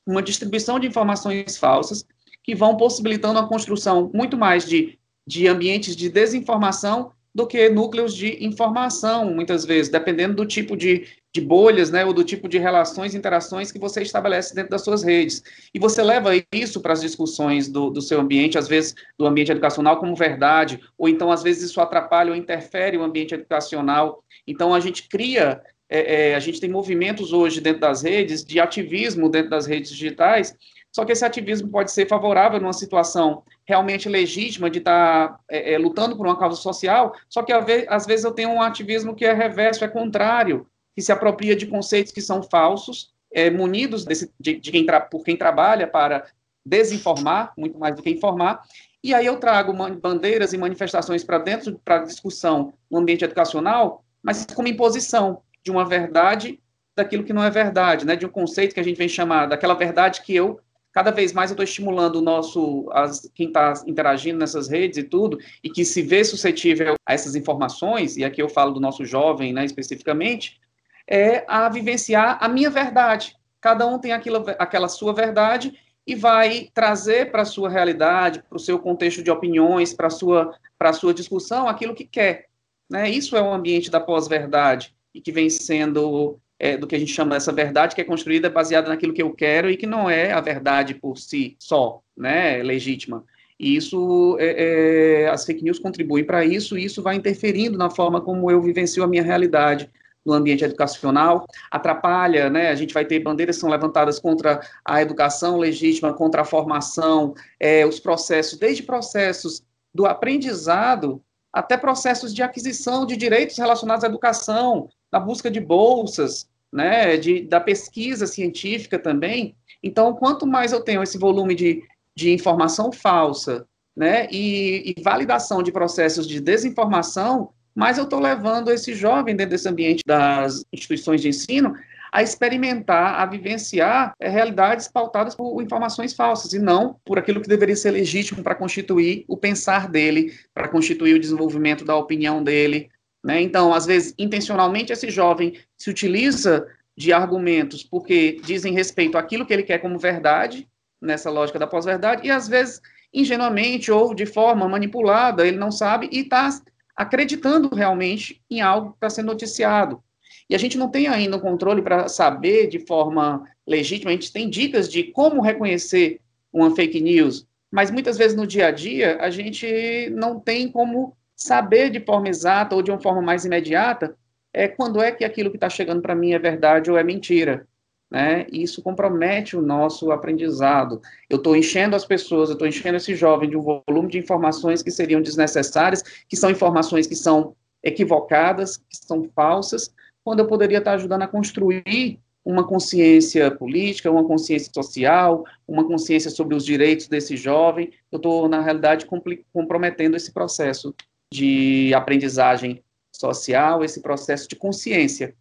uma 0.06 0.22
distribuição 0.22 0.80
de 0.80 0.88
informações 0.88 1.58
falsas 1.58 2.06
que 2.44 2.54
vão 2.54 2.78
possibilitando 2.78 3.40
a 3.40 3.48
construção 3.48 4.12
muito 4.14 4.38
mais 4.38 4.66
de, 4.66 5.00
de 5.26 5.48
ambientes 5.48 5.96
de 5.96 6.10
desinformação 6.10 7.12
do 7.38 7.46
que 7.46 7.70
núcleos 7.70 8.16
de 8.16 8.44
informação, 8.44 9.32
muitas 9.32 9.64
vezes, 9.64 9.92
dependendo 9.92 10.34
do 10.34 10.44
tipo 10.44 10.76
de, 10.76 11.06
de 11.32 11.40
bolhas, 11.40 11.92
né, 11.92 12.04
ou 12.04 12.12
do 12.12 12.24
tipo 12.24 12.50
de 12.50 12.58
relações, 12.58 13.14
interações 13.14 13.72
que 13.72 13.78
você 13.78 14.02
estabelece 14.02 14.56
dentro 14.56 14.72
das 14.72 14.84
suas 14.84 15.04
redes. 15.04 15.44
E 15.72 15.78
você 15.78 16.02
leva 16.02 16.32
isso 16.52 16.82
para 16.82 16.94
as 16.94 17.02
discussões 17.02 17.70
do, 17.70 17.92
do 17.92 18.02
seu 18.02 18.20
ambiente, 18.20 18.58
às 18.58 18.68
vezes 18.68 18.96
do 19.20 19.28
ambiente 19.28 19.52
educacional 19.52 20.00
como 20.00 20.16
verdade, 20.16 20.80
ou 20.98 21.08
então 21.08 21.32
às 21.32 21.44
vezes 21.44 21.70
isso 21.70 21.80
atrapalha 21.80 22.32
ou 22.32 22.36
interfere 22.36 22.98
o 22.98 23.04
ambiente 23.04 23.36
educacional. 23.36 24.24
Então 24.48 24.74
a 24.74 24.80
gente 24.80 25.08
cria, 25.08 25.62
é, 25.88 26.32
é, 26.32 26.36
a 26.36 26.40
gente 26.40 26.60
tem 26.60 26.72
movimentos 26.72 27.34
hoje 27.34 27.62
dentro 27.62 27.82
das 27.82 28.02
redes, 28.02 28.44
de 28.44 28.60
ativismo 28.60 29.30
dentro 29.30 29.52
das 29.52 29.68
redes 29.68 29.92
digitais, 29.92 30.56
só 30.98 31.06
que 31.06 31.12
esse 31.12 31.24
ativismo 31.24 31.70
pode 31.70 31.92
ser 31.92 32.08
favorável 32.08 32.60
numa 32.60 32.74
situação 32.74 33.44
realmente 33.68 34.10
legítima 34.10 34.68
de 34.68 34.80
estar 34.80 35.28
tá, 35.28 35.40
é, 35.48 35.74
é, 35.74 35.78
lutando 35.78 36.18
por 36.18 36.26
uma 36.26 36.40
causa 36.40 36.60
social, 36.60 37.14
só 37.30 37.44
que 37.44 37.54
às 37.54 38.08
vezes 38.08 38.26
eu 38.26 38.32
tenho 38.32 38.50
um 38.50 38.60
ativismo 38.60 39.14
que 39.14 39.24
é 39.24 39.32
reverso, 39.32 39.86
é 39.86 39.88
contrário, 39.88 40.66
que 40.96 41.02
se 41.04 41.12
apropria 41.12 41.56
de 41.56 41.68
conceitos 41.68 42.12
que 42.12 42.20
são 42.20 42.42
falsos, 42.42 43.14
é, 43.32 43.48
munidos 43.52 44.06
desse, 44.06 44.34
de, 44.40 44.56
de 44.56 44.72
quem 44.72 44.88
por 45.12 45.24
quem 45.24 45.38
trabalha 45.38 45.86
para 45.86 46.26
desinformar, 46.66 47.54
muito 47.56 47.78
mais 47.78 47.96
do 47.96 48.02
que 48.02 48.10
informar, 48.10 48.64
e 49.04 49.14
aí 49.14 49.28
eu 49.28 49.38
trago 49.38 49.72
bandeiras 50.02 50.52
e 50.52 50.58
manifestações 50.58 51.24
para 51.24 51.38
dentro, 51.38 51.80
para 51.86 52.00
discussão 52.00 52.74
no 52.90 52.98
ambiente 52.98 53.24
educacional, 53.24 54.04
mas 54.24 54.48
como 54.48 54.68
imposição 54.68 55.44
de 55.64 55.70
uma 55.70 55.86
verdade 55.86 56.60
daquilo 56.96 57.24
que 57.24 57.34
não 57.34 57.44
é 57.44 57.52
verdade, 57.52 58.04
né, 58.04 58.16
de 58.16 58.26
um 58.26 58.30
conceito 58.30 58.74
que 58.74 58.80
a 58.80 58.84
gente 58.84 58.98
vem 58.98 59.08
chamar 59.08 59.46
daquela 59.46 59.76
verdade 59.76 60.24
que 60.24 60.36
eu 60.36 60.60
cada 60.98 61.12
vez 61.12 61.32
mais 61.32 61.52
eu 61.52 61.54
estou 61.54 61.64
estimulando 61.64 62.16
o 62.16 62.22
nosso, 62.24 62.90
as, 62.92 63.30
quem 63.36 63.50
está 63.50 63.72
interagindo 63.86 64.40
nessas 64.40 64.68
redes 64.68 64.98
e 64.98 65.04
tudo, 65.04 65.38
e 65.64 65.70
que 65.70 65.86
se 65.86 66.02
vê 66.02 66.24
suscetível 66.24 66.96
a 67.06 67.14
essas 67.14 67.36
informações, 67.36 68.18
e 68.18 68.26
aqui 68.26 68.42
eu 68.42 68.50
falo 68.50 68.72
do 68.72 68.80
nosso 68.80 69.06
jovem, 69.06 69.54
né, 69.54 69.64
especificamente, 69.64 70.60
é 71.08 71.46
a 71.48 71.70
vivenciar 71.70 72.40
a 72.42 72.50
minha 72.50 72.72
verdade. 72.72 73.36
Cada 73.62 73.86
um 73.86 74.00
tem 74.00 74.12
aquilo, 74.12 74.44
aquela 74.58 74.88
sua 74.88 75.14
verdade 75.14 75.78
e 76.08 76.16
vai 76.16 76.72
trazer 76.74 77.30
para 77.30 77.44
a 77.44 77.46
sua 77.46 77.70
realidade, 77.70 78.42
para 78.50 78.58
o 78.58 78.60
seu 78.60 78.80
contexto 78.80 79.22
de 79.22 79.30
opiniões, 79.30 79.94
para 79.94 80.08
a 80.08 80.10
sua, 80.10 80.56
sua 80.96 81.14
discussão, 81.14 81.68
aquilo 81.68 81.94
que 81.94 82.06
quer. 82.06 82.48
Né? 82.90 83.08
Isso 83.08 83.38
é 83.38 83.42
o 83.42 83.54
ambiente 83.54 83.92
da 83.92 84.00
pós-verdade 84.00 84.96
e 85.14 85.22
que 85.22 85.32
vem 85.32 85.48
sendo 85.48 86.40
é, 86.60 86.78
do 86.78 86.88
que 86.88 86.96
a 86.96 87.00
gente 87.00 87.14
chama 87.14 87.32
dessa 87.32 87.52
verdade 87.52 87.96
que 87.96 88.02
é 88.02 88.04
construída 88.04 88.50
baseada 88.50 88.90
naquilo 88.90 89.14
que 89.14 89.22
eu 89.22 89.32
quero 89.32 89.70
e 89.70 89.78
que 89.78 89.86
não 89.86 90.10
é 90.10 90.32
a 90.32 90.42
verdade 90.42 90.94
por 90.96 91.18
si 91.18 91.56
só, 91.60 92.02
né, 92.16 92.62
legítima. 92.64 93.24
E 93.60 93.76
isso, 93.76 94.38
é, 94.40 95.24
é, 95.24 95.30
as 95.30 95.46
fake 95.46 95.64
news 95.64 95.80
contribuem 95.80 96.24
para 96.24 96.46
isso, 96.46 96.78
e 96.78 96.86
isso 96.86 97.02
vai 97.02 97.16
interferindo 97.16 97.78
na 97.78 97.90
forma 97.90 98.22
como 98.22 98.52
eu 98.52 98.62
vivencio 98.62 99.04
a 99.04 99.08
minha 99.08 99.24
realidade 99.24 99.90
no 100.24 100.34
ambiente 100.34 100.64
educacional, 100.64 101.48
atrapalha, 101.72 102.50
né, 102.50 102.70
a 102.70 102.76
gente 102.76 102.94
vai 102.94 103.06
ter 103.06 103.20
bandeiras 103.20 103.56
que 103.56 103.62
são 103.62 103.70
levantadas 103.70 104.20
contra 104.20 104.60
a 104.84 105.02
educação 105.02 105.58
legítima, 105.58 106.14
contra 106.14 106.42
a 106.42 106.46
formação, 106.46 107.34
é, 107.60 107.86
os 107.86 108.00
processos, 108.00 108.60
desde 108.60 108.84
processos 108.84 109.64
do 109.94 110.06
aprendizado 110.06 111.24
até 111.58 111.76
processos 111.76 112.34
de 112.34 112.44
aquisição 112.44 113.06
de 113.06 113.18
direitos 113.18 113.58
relacionados 113.58 114.04
à 114.04 114.08
educação, 114.08 114.90
da 115.12 115.20
busca 115.20 115.50
de 115.50 115.60
bolsas, 115.60 116.48
né, 116.72 117.18
de, 117.18 117.42
da 117.42 117.60
pesquisa 117.60 118.28
científica 118.28 119.00
também. 119.00 119.56
Então, 119.82 120.14
quanto 120.14 120.46
mais 120.46 120.72
eu 120.72 120.82
tenho 120.82 121.02
esse 121.02 121.18
volume 121.18 121.56
de, 121.56 121.82
de 122.16 122.32
informação 122.32 122.92
falsa, 122.92 123.66
né, 123.96 124.28
e, 124.32 124.94
e 124.96 125.02
validação 125.02 125.64
de 125.64 125.72
processos 125.72 126.28
de 126.28 126.40
desinformação, 126.40 127.50
mais 127.74 127.98
eu 127.98 128.04
estou 128.04 128.20
levando 128.20 128.70
esse 128.70 128.94
jovem 128.94 129.36
dentro 129.36 129.52
desse 129.52 129.68
ambiente 129.68 130.04
das 130.06 130.64
instituições 130.72 131.22
de 131.22 131.30
ensino 131.30 131.74
a 132.12 132.24
experimentar, 132.24 133.20
a 133.20 133.26
vivenciar 133.26 134.14
é, 134.20 134.30
realidades 134.30 134.88
pautadas 134.88 135.36
por 135.36 135.62
informações 135.62 136.14
falsas 136.14 136.54
e 136.54 136.60
não 136.60 137.00
por 137.06 137.18
aquilo 137.18 137.42
que 137.42 137.50
deveria 137.50 137.76
ser 137.76 137.92
legítimo 137.92 138.44
para 138.44 138.56
constituir 138.56 139.26
o 139.28 139.38
pensar 139.38 139.88
dele, 139.88 140.34
para 140.54 140.68
constituir 140.68 141.16
o 141.16 141.20
desenvolvimento 141.20 141.86
da 141.86 141.96
opinião 141.96 142.44
dele, 142.44 142.90
né? 143.24 143.42
Então, 143.42 143.74
às 143.74 143.86
vezes, 143.86 144.14
intencionalmente, 144.18 144.94
esse 144.94 145.10
jovem 145.10 145.60
se 145.78 145.90
utiliza 145.90 146.66
de 146.96 147.14
argumentos 147.14 147.84
porque 147.84 148.40
dizem 148.44 148.74
respeito 148.74 149.18
àquilo 149.18 149.46
que 149.46 149.54
ele 149.54 149.64
quer 149.64 149.80
como 149.80 150.00
verdade, 150.00 150.68
nessa 151.02 151.30
lógica 151.30 151.60
da 151.60 151.68
pós-verdade, 151.68 152.26
e 152.26 152.32
às 152.32 152.48
vezes, 152.48 152.82
ingenuamente 153.14 153.92
ou 153.92 154.14
de 154.14 154.26
forma 154.26 154.68
manipulada, 154.68 155.46
ele 155.48 155.58
não 155.58 155.72
sabe 155.72 156.10
e 156.12 156.22
está 156.22 156.50
acreditando 156.96 157.74
realmente 157.76 158.42
em 158.50 158.62
algo 158.62 158.92
que 158.92 158.96
está 158.98 159.10
sendo 159.10 159.28
noticiado. 159.28 160.02
E 160.50 160.56
a 160.56 160.58
gente 160.58 160.78
não 160.78 160.90
tem 160.90 161.08
ainda 161.08 161.38
um 161.38 161.42
controle 161.42 161.82
para 161.82 162.08
saber 162.08 162.68
de 162.68 162.80
forma 162.80 163.44
legítima, 163.66 164.12
a 164.12 164.14
gente 164.14 164.32
tem 164.32 164.50
dicas 164.50 164.90
de 164.90 165.04
como 165.04 165.42
reconhecer 165.42 166.22
uma 166.52 166.74
fake 166.74 167.02
news, 167.02 167.46
mas 167.70 167.92
muitas 167.92 168.18
vezes 168.18 168.36
no 168.36 168.48
dia 168.48 168.68
a 168.68 168.72
dia 168.72 169.18
a 169.20 169.30
gente 169.30 170.10
não 170.12 170.40
tem 170.40 170.72
como 170.72 171.16
saber 171.36 171.90
de 171.90 172.00
forma 172.00 172.30
exata 172.30 172.76
ou 172.76 172.82
de 172.82 172.90
uma 172.90 173.00
forma 173.00 173.22
mais 173.22 173.46
imediata 173.46 174.16
é 174.54 174.68
quando 174.68 175.02
é 175.02 175.12
que 175.12 175.24
aquilo 175.24 175.52
que 175.52 175.58
está 175.58 175.70
chegando 175.70 176.02
para 176.02 176.16
mim 176.16 176.32
é 176.32 176.40
verdade 176.40 176.90
ou 176.90 176.98
é 176.98 177.04
mentira. 177.04 177.68
Né? 178.10 178.48
Isso 178.52 178.82
compromete 178.82 179.56
o 179.58 179.62
nosso 179.62 180.12
aprendizado. 180.12 181.02
Eu 181.30 181.38
estou 181.38 181.56
enchendo 181.56 181.96
as 181.96 182.06
pessoas, 182.06 182.50
eu 182.50 182.54
estou 182.54 182.68
enchendo 182.68 182.98
esse 182.98 183.14
jovem 183.14 183.50
de 183.50 183.58
um 183.58 183.62
volume 183.62 184.10
de 184.10 184.18
informações 184.18 184.82
que 184.82 184.90
seriam 184.90 185.22
desnecessárias, 185.22 186.02
que 186.28 186.36
são 186.36 186.50
informações 186.50 187.06
que 187.06 187.16
são 187.16 187.56
equivocadas, 187.84 188.78
que 188.78 188.98
são 188.98 189.30
falsas, 189.36 189.94
quando 190.28 190.40
eu 190.40 190.48
poderia 190.48 190.80
estar 190.80 190.92
ajudando 190.92 191.22
a 191.22 191.28
construir 191.28 192.20
uma 192.44 192.68
consciência 192.68 193.50
política, 193.50 194.12
uma 194.12 194.26
consciência 194.26 194.70
social, 194.74 195.46
uma 195.66 195.88
consciência 195.88 196.30
sobre 196.30 196.54
os 196.54 196.66
direitos 196.66 197.08
desse 197.08 197.38
jovem. 197.38 197.94
Eu 198.12 198.18
estou, 198.18 198.50
na 198.50 198.60
realidade, 198.60 199.08
comprometendo 199.54 200.18
esse 200.18 200.34
processo 200.34 200.94
de 201.34 201.94
aprendizagem 201.94 202.84
social, 203.10 203.86
esse 203.86 204.02
processo 204.02 204.50
de 204.50 204.58
consciência 204.58 205.34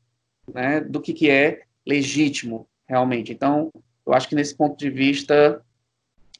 né, 0.54 0.80
do 0.80 1.00
que, 1.00 1.12
que 1.12 1.28
é 1.28 1.62
legítimo 1.84 2.68
realmente. 2.88 3.32
Então, 3.32 3.72
eu 4.06 4.14
acho 4.14 4.28
que 4.28 4.36
nesse 4.36 4.54
ponto 4.54 4.78
de 4.78 4.88
vista 4.88 5.64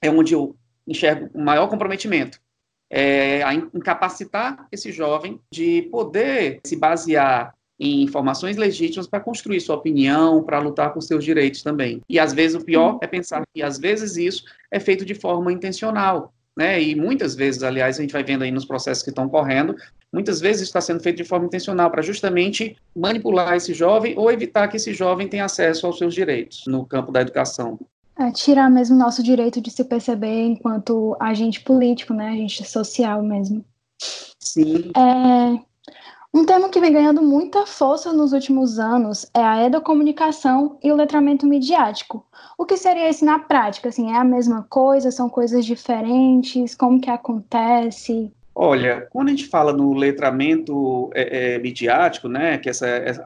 é 0.01 0.09
onde 0.09 0.35
eu 0.35 0.55
enxergo 0.87 1.29
o 1.35 1.43
maior 1.43 1.67
comprometimento, 1.67 2.41
é 2.89 3.43
a 3.43 3.53
incapacitar 3.53 4.69
esse 4.71 4.93
jovem 4.93 5.41
de 5.51 5.83
poder 5.91 6.61
se 6.65 6.77
basear 6.77 7.56
em 7.79 8.03
informações 8.03 8.57
legítimas 8.57 9.07
para 9.07 9.21
construir 9.21 9.61
sua 9.61 9.77
opinião, 9.77 10.43
para 10.43 10.59
lutar 10.59 10.93
por 10.93 11.03
seus 11.03 11.25
direitos 11.25 11.63
também. 11.63 12.01
E 12.09 12.19
às 12.19 12.33
vezes 12.33 12.61
o 12.61 12.65
pior 12.65 12.99
é 13.03 13.07
pensar 13.07 13.43
que 13.55 13.63
às 13.63 13.79
vezes 13.79 14.17
isso 14.17 14.45
é 14.71 14.81
feito 14.81 15.05
de 15.05 15.15
forma 15.15 15.53
intencional, 15.53 16.33
né? 16.57 16.83
E 16.83 16.95
muitas 16.95 17.35
vezes, 17.35 17.63
aliás, 17.63 17.99
a 17.99 18.03
gente 18.03 18.13
vai 18.13 18.25
vendo 18.25 18.43
aí 18.43 18.51
nos 18.51 18.65
processos 18.65 19.03
que 19.03 19.11
estão 19.11 19.29
correndo, 19.29 19.77
muitas 20.13 20.41
vezes 20.41 20.63
está 20.63 20.81
sendo 20.81 21.01
feito 21.01 21.17
de 21.17 21.25
forma 21.25 21.47
intencional 21.47 21.91
para 21.91 22.01
justamente 22.01 22.77
manipular 22.95 23.55
esse 23.55 23.75
jovem 23.75 24.15
ou 24.17 24.31
evitar 24.33 24.69
que 24.69 24.79
esse 24.79 24.95
jovem 24.95 25.29
tenha 25.29 25.45
acesso 25.45 25.87
aos 25.87 25.99
seus 25.99 26.15
direitos 26.15 26.65
no 26.67 26.87
campo 26.87 27.13
da 27.13 27.21
educação. 27.21 27.79
É, 28.19 28.31
tirar 28.31 28.71
mesmo 28.71 28.97
nosso 28.97 29.23
direito 29.23 29.61
de 29.61 29.71
se 29.71 29.85
perceber 29.85 30.47
enquanto 30.47 31.15
agente 31.21 31.61
político, 31.61 32.15
né, 32.15 32.31
agente 32.31 32.65
social 32.65 33.23
mesmo. 33.23 33.63
Sim. 34.39 34.91
É, 34.97 35.61
um 36.37 36.45
tema 36.45 36.69
que 36.69 36.79
vem 36.79 36.93
ganhando 36.93 37.23
muita 37.23 37.65
força 37.65 38.13
nos 38.13 38.35
últimos 38.35 38.79
anos 38.79 39.25
é 39.33 39.41
a 39.41 39.65
educomunicação 39.65 40.79
e 40.85 40.93
o 40.93 40.95
letramento 40.95 41.47
midiático. 41.47 42.27
O 42.59 42.67
que 42.67 42.77
seria 42.77 43.09
isso 43.09 43.25
na 43.25 43.39
prática? 43.39 43.89
Assim, 43.89 44.13
é 44.13 44.19
a 44.19 44.25
mesma 44.25 44.63
coisa? 44.69 45.11
São 45.11 45.31
coisas 45.31 45.65
diferentes? 45.65 46.75
Como 46.75 47.01
que 47.01 47.09
acontece? 47.09 48.31
Olha, 48.55 49.09
quando 49.11 49.29
a 49.29 49.31
gente 49.31 49.47
fala 49.47 49.73
no 49.73 49.95
letramento 49.95 51.11
é, 51.15 51.55
é, 51.55 51.59
midiático, 51.59 52.29
né, 52.29 52.59
que 52.59 52.69
essa, 52.69 52.87
essa 52.87 53.25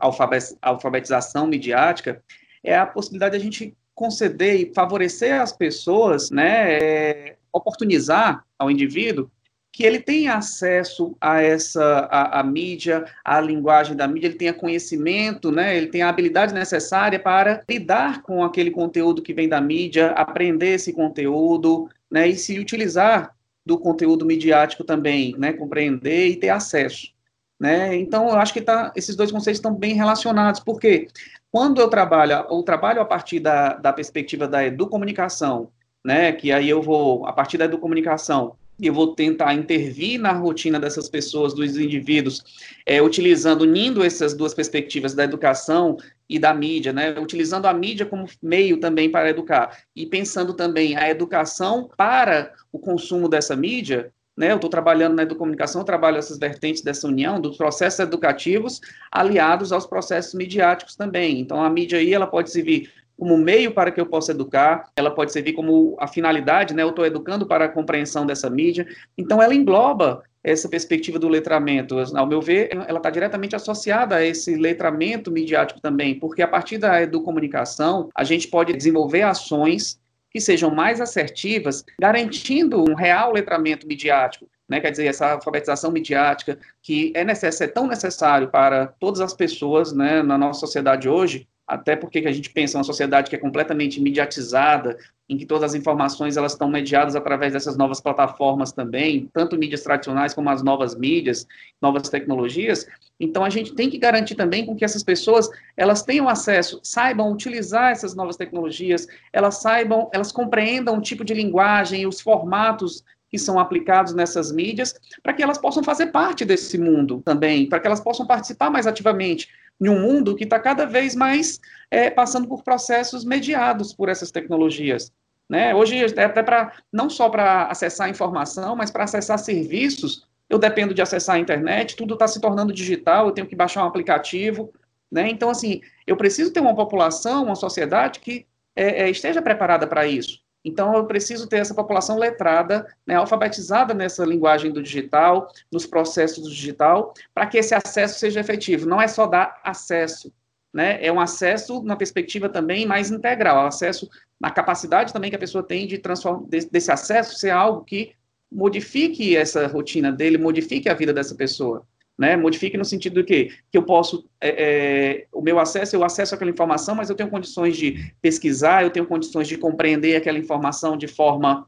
alfabetização 0.63 1.49
midiática, 1.49 2.23
é 2.63 2.79
a 2.79 2.87
possibilidade 2.87 3.33
de 3.33 3.41
a 3.41 3.45
gente 3.45 3.77
conceder 3.93 4.61
e 4.61 4.73
favorecer 4.73 5.41
as 5.41 5.53
pessoas, 5.53 6.31
né, 6.31 6.75
é, 6.75 7.37
oportunizar 7.53 8.45
ao 8.57 8.71
indivíduo 8.71 9.29
que 9.73 9.85
ele 9.85 10.01
tenha 10.01 10.35
acesso 10.35 11.17
a 11.21 11.41
essa 11.41 12.09
a, 12.11 12.41
a, 12.41 12.43
mídia, 12.43 13.05
a 13.25 13.41
linguagem 13.41 13.97
da 13.97 14.09
mídia, 14.09 14.27
ele 14.27 14.37
tenha 14.37 14.53
conhecimento, 14.53 15.53
né, 15.53 15.77
ele 15.77 15.87
tenha 15.87 16.07
a 16.07 16.09
habilidade 16.09 16.53
necessária 16.53 17.19
para 17.19 17.63
lidar 17.69 18.23
com 18.23 18.43
aquele 18.43 18.71
conteúdo 18.71 19.23
que 19.23 19.33
vem 19.33 19.49
da 19.49 19.61
mídia, 19.61 20.11
aprender 20.13 20.75
esse 20.75 20.93
conteúdo, 20.93 21.89
né, 22.11 22.29
e 22.29 22.37
se 22.37 22.59
utilizar 22.59 23.35
do 23.65 23.79
conteúdo 23.79 24.27
midiático 24.27 24.83
também, 24.83 25.35
né, 25.39 25.53
compreender 25.53 26.29
e 26.29 26.37
ter 26.37 26.49
acesso, 26.49 27.13
né? 27.59 27.95
Então, 27.95 28.29
eu 28.31 28.37
acho 28.37 28.53
que 28.53 28.61
tá, 28.61 28.93
esses 28.97 29.15
dois 29.15 29.31
conceitos 29.31 29.59
estão 29.59 29.75
bem 29.75 29.95
relacionados, 29.95 30.61
porque 30.61 31.09
quando 31.53 31.81
eu 31.81 31.89
trabalho, 31.89 32.47
ou 32.49 32.63
trabalho 32.63 33.01
a 33.01 33.05
partir 33.05 33.39
da, 33.39 33.75
da 33.75 33.93
perspectiva 33.93 34.49
da 34.49 34.65
educomunicação, 34.65 35.69
né, 36.05 36.33
que 36.33 36.51
aí 36.51 36.69
eu 36.69 36.83
vou, 36.83 37.27
a 37.27 37.33
partir 37.33 37.59
da 37.59 37.67
educomunicação, 37.67 38.57
eu 38.87 38.95
vou 38.95 39.15
tentar 39.15 39.55
intervir 39.55 40.21
na 40.21 40.33
rotina 40.33 40.79
dessas 40.79 41.09
pessoas, 41.09 41.55
dos 41.55 41.77
indivíduos, 41.77 42.43
é, 42.87 43.01
utilizando, 43.03 43.63
unindo 43.63 44.03
essas 44.03 44.35
duas 44.35 44.55
perspectivas 44.55 45.15
da 45.15 45.25
educação 45.25 45.97
e 46.29 46.39
da 46.39 46.55
mídia, 46.55 46.93
né, 46.93 47.19
utilizando 47.19 47.67
a 47.67 47.75
mídia 47.75 48.07
como 48.07 48.27
meio 48.43 48.79
também 48.79 49.11
para 49.11 49.29
educar, 49.29 49.77
e 49.95 50.07
pensando 50.07 50.55
também 50.55 50.97
a 50.97 51.09
educação 51.11 51.89
para 51.97 52.53
o 52.73 52.79
consumo 52.79 53.29
dessa 53.29 53.57
mídia, 53.57 54.13
né, 54.37 54.53
eu 54.53 54.57
estou 54.57 54.71
trabalhando 54.71 55.17
na 55.17 55.23
educomunicação, 55.23 55.85
trabalho 55.85 56.17
essas 56.17 56.39
vertentes 56.39 56.83
dessa 56.83 57.07
união 57.07 57.41
dos 57.41 57.57
processos 57.57 58.01
educativos 58.01 58.81
aliados 59.13 59.73
aos 59.73 59.87
processos 59.87 60.33
midiáticos 60.33 60.97
também. 60.97 61.41
Então, 61.41 61.63
a 61.63 61.69
mídia 61.69 61.99
aí, 61.99 62.15
ela 62.15 62.27
pode 62.27 62.51
servir 62.51 62.91
como 63.21 63.37
meio 63.37 63.71
para 63.73 63.91
que 63.91 64.01
eu 64.01 64.07
possa 64.07 64.33
educar, 64.33 64.89
ela 64.97 65.11
pode 65.11 65.31
servir 65.31 65.53
como 65.53 65.95
a 66.01 66.09
finalidade, 66.09 66.73
né? 66.73 66.83
Eu 66.83 66.89
estou 66.89 67.05
educando 67.05 67.47
para 67.47 67.67
a 67.67 67.69
compreensão 67.69 68.25
dessa 68.25 68.49
mídia. 68.49 68.87
Então, 69.17 69.43
ela 69.43 69.55
engloba 69.55 70.23
essa 70.43 70.71
perspectiva 70.71 71.19
do 71.19 71.29
letramento. 71.29 71.97
Ao 72.17 72.27
meu 72.27 72.41
ver, 72.41 72.71
ela 72.73 72.97
está 72.97 73.11
diretamente 73.11 73.55
associada 73.55 74.17
a 74.17 74.25
esse 74.25 74.57
letramento 74.57 75.31
midiático 75.31 75.83
também, 75.83 76.19
porque 76.19 76.41
a 76.41 76.49
partir 76.49 76.79
da 76.79 77.03
educomunicação, 77.03 78.09
a 78.15 78.25
gente 78.25 78.49
pode 78.49 78.73
desenvolver 78.73 79.21
ações 79.21 80.01
que 80.31 80.41
sejam 80.41 80.75
mais 80.75 80.99
assertivas, 80.99 81.85
garantindo 82.01 82.83
um 82.89 82.95
real 82.95 83.33
letramento 83.33 83.87
midiático. 83.87 84.49
Né, 84.67 84.81
quer 84.81 84.93
dizer, 84.93 85.07
essa 85.07 85.33
alfabetização 85.33 85.91
midiática 85.91 86.57
que 86.81 87.13
é, 87.17 87.25
necess 87.25 87.61
é 87.61 87.67
tão 87.67 87.89
necessário 87.89 88.49
para 88.49 88.87
todas 88.87 89.21
as 89.21 89.35
pessoas 89.35 89.93
né, 89.93 90.23
na 90.23 90.39
nossa 90.39 90.61
sociedade 90.61 91.09
hoje, 91.09 91.49
até 91.71 91.95
porque 91.95 92.19
a 92.19 92.33
gente 92.33 92.51
pensa 92.51 92.77
uma 92.77 92.83
sociedade 92.83 93.31
que 93.31 93.37
é 93.37 93.39
completamente 93.39 94.01
mediatizada, 94.01 94.99
em 95.29 95.37
que 95.37 95.47
todas 95.47 95.71
as 95.71 95.75
informações 95.77 96.37
elas 96.37 96.51
estão 96.51 96.69
mediadas 96.69 97.15
através 97.15 97.53
dessas 97.53 97.77
novas 97.77 98.01
plataformas 98.01 98.73
também, 98.73 99.31
tanto 99.33 99.57
mídias 99.57 99.85
tradicionais 99.85 100.35
como 100.35 100.51
as 100.51 100.65
novas 100.65 100.97
mídias, 100.97 101.47
novas 101.81 102.09
tecnologias. 102.09 102.89
Então 103.21 103.45
a 103.45 103.51
gente 103.51 103.73
tem 103.73 103.89
que 103.89 103.99
garantir 103.99 104.35
também 104.35 104.67
com 104.67 104.75
que 104.75 104.85
essas 104.85 105.05
pessoas 105.05 105.49
elas 105.77 106.03
tenham 106.03 106.29
acesso, 106.29 106.81
saibam 106.83 107.31
utilizar 107.31 107.93
essas 107.93 108.17
novas 108.17 108.37
tecnologias, 108.37 109.07
elas 109.33 109.63
saibam, 109.63 110.11
elas 110.13 110.33
compreendam 110.33 110.99
o 110.99 111.01
tipo 111.01 111.25
de 111.25 111.35
linguagem, 111.35 112.05
os 112.05 112.21
formatos 112.21 113.05
que 113.31 113.39
são 113.39 113.61
aplicados 113.61 114.13
nessas 114.13 114.51
mídias, 114.51 114.93
para 115.23 115.33
que 115.33 115.41
elas 115.41 115.57
possam 115.57 115.85
fazer 115.85 116.07
parte 116.07 116.45
desse 116.45 116.77
mundo 116.77 117.23
também, 117.25 117.69
para 117.69 117.79
que 117.79 117.87
elas 117.87 118.01
possam 118.01 118.27
participar 118.27 118.71
mais 118.71 118.89
ativamente 118.89 119.49
em 119.81 119.89
um 119.89 120.01
mundo 120.01 120.37
que 120.37 120.45
está 120.45 120.59
cada 120.59 120.85
vez 120.85 121.15
mais 121.15 121.61
é, 121.91 122.11
passando 122.11 122.47
por 122.47 122.63
processos 122.63 123.25
mediados 123.25 123.93
por 123.93 124.09
essas 124.09 124.31
tecnologias. 124.31 125.13
Né? 125.49 125.75
Hoje, 125.75 125.97
é 126.17 126.25
até 126.25 126.43
para 126.43 126.73
não 126.93 127.11
só 127.11 127.29
para 127.29 127.67
acessar 127.67 128.09
informação, 128.09 128.77
mas 128.77 128.91
para 128.91 129.05
acessar 129.05 129.39
serviços, 129.39 130.29
eu 130.49 130.59
dependo 130.59 130.93
de 130.93 131.03
acessar 131.03 131.37
a 131.37 131.39
internet, 131.39 131.97
tudo 131.97 132.15
está 132.15 132.29
se 132.29 132.41
tornando 132.41 132.73
digital, 132.73 133.27
eu 133.27 133.33
tenho 133.33 133.47
que 133.47 133.57
baixar 133.57 133.83
um 133.83 133.89
aplicativo. 133.89 134.73
Né? 135.11 135.29
Então, 135.29 135.51
assim, 135.51 135.81
eu 136.07 136.17
preciso 136.17 136.53
ter 136.53 136.61
uma 136.61 136.75
população, 136.75 137.45
uma 137.45 137.57
sociedade 137.57 138.21
que 138.21 138.47
é, 138.77 139.05
é, 139.05 139.11
esteja 139.11 139.43
preparada 139.43 139.87
para 139.87 140.07
isso. 140.07 140.41
Então, 140.65 140.95
eu 140.95 141.07
preciso 141.07 141.47
ter 141.47 141.57
essa 141.57 141.75
população 141.75 142.19
letrada, 142.19 142.87
né, 143.07 143.15
alfabetizada 143.15 143.95
nessa 143.95 144.25
linguagem 144.25 144.71
do 144.71 144.83
digital, 144.83 145.51
nos 145.73 145.87
processos 145.87 146.45
do 146.45 146.51
digital, 146.51 147.15
para 147.35 147.47
que 147.47 147.59
esse 147.59 147.75
acesso 147.75 148.19
seja 148.19 148.41
efetivo. 148.41 148.89
Não 148.89 149.01
é 149.01 149.09
só 149.09 149.27
dar 149.27 149.59
acesso, 149.65 150.33
né, 150.73 151.05
é 151.05 151.11
um 151.11 151.21
acesso 151.21 151.83
na 151.83 151.97
perspectiva 151.97 152.49
também 152.49 152.87
mais 152.87 153.11
integral, 153.11 153.67
acesso 153.67 154.09
na 154.39 154.51
capacidade 154.51 155.13
também 155.13 155.31
que 155.31 155.37
a 155.37 155.41
pessoa 155.41 155.63
tem 155.63 155.87
de 155.87 155.99
transformar 155.99 156.47
desse 156.49 156.93
acesso 156.93 157.39
ser 157.39 157.51
algo 157.51 157.85
que 157.85 158.13
modifique 158.51 159.37
essa 159.37 159.67
rotina 159.67 160.13
dele, 160.13 160.37
modifique 160.37 160.89
a 160.89 160.95
vida 160.95 161.13
dessa 161.13 161.35
pessoa 161.35 161.87
né? 162.21 162.37
Modifique 162.37 162.77
no 162.77 162.85
sentido 162.85 163.15
do 163.15 163.25
que, 163.25 163.47
que 163.73 163.79
eu 163.79 163.83
posso, 163.83 164.29
é, 164.39 164.51
é, 164.51 165.27
o 165.33 165.41
meu 165.41 165.59
acesso, 165.59 165.97
eu 165.97 166.05
acesso 166.05 166.35
aquela 166.35 166.51
informação, 166.51 166.95
mas 166.95 167.09
eu 167.09 167.17
tenho 167.17 167.31
condições 167.31 167.79
de 167.79 168.13
pesquisar, 168.21 168.83
eu 168.85 168.91
tenho 168.91 169.07
condições 169.07 169.49
de 169.49 169.57
compreender 169.57 170.17
aquela 170.17 170.39
informação 170.39 170.99
de 170.99 171.09
forma 171.09 171.67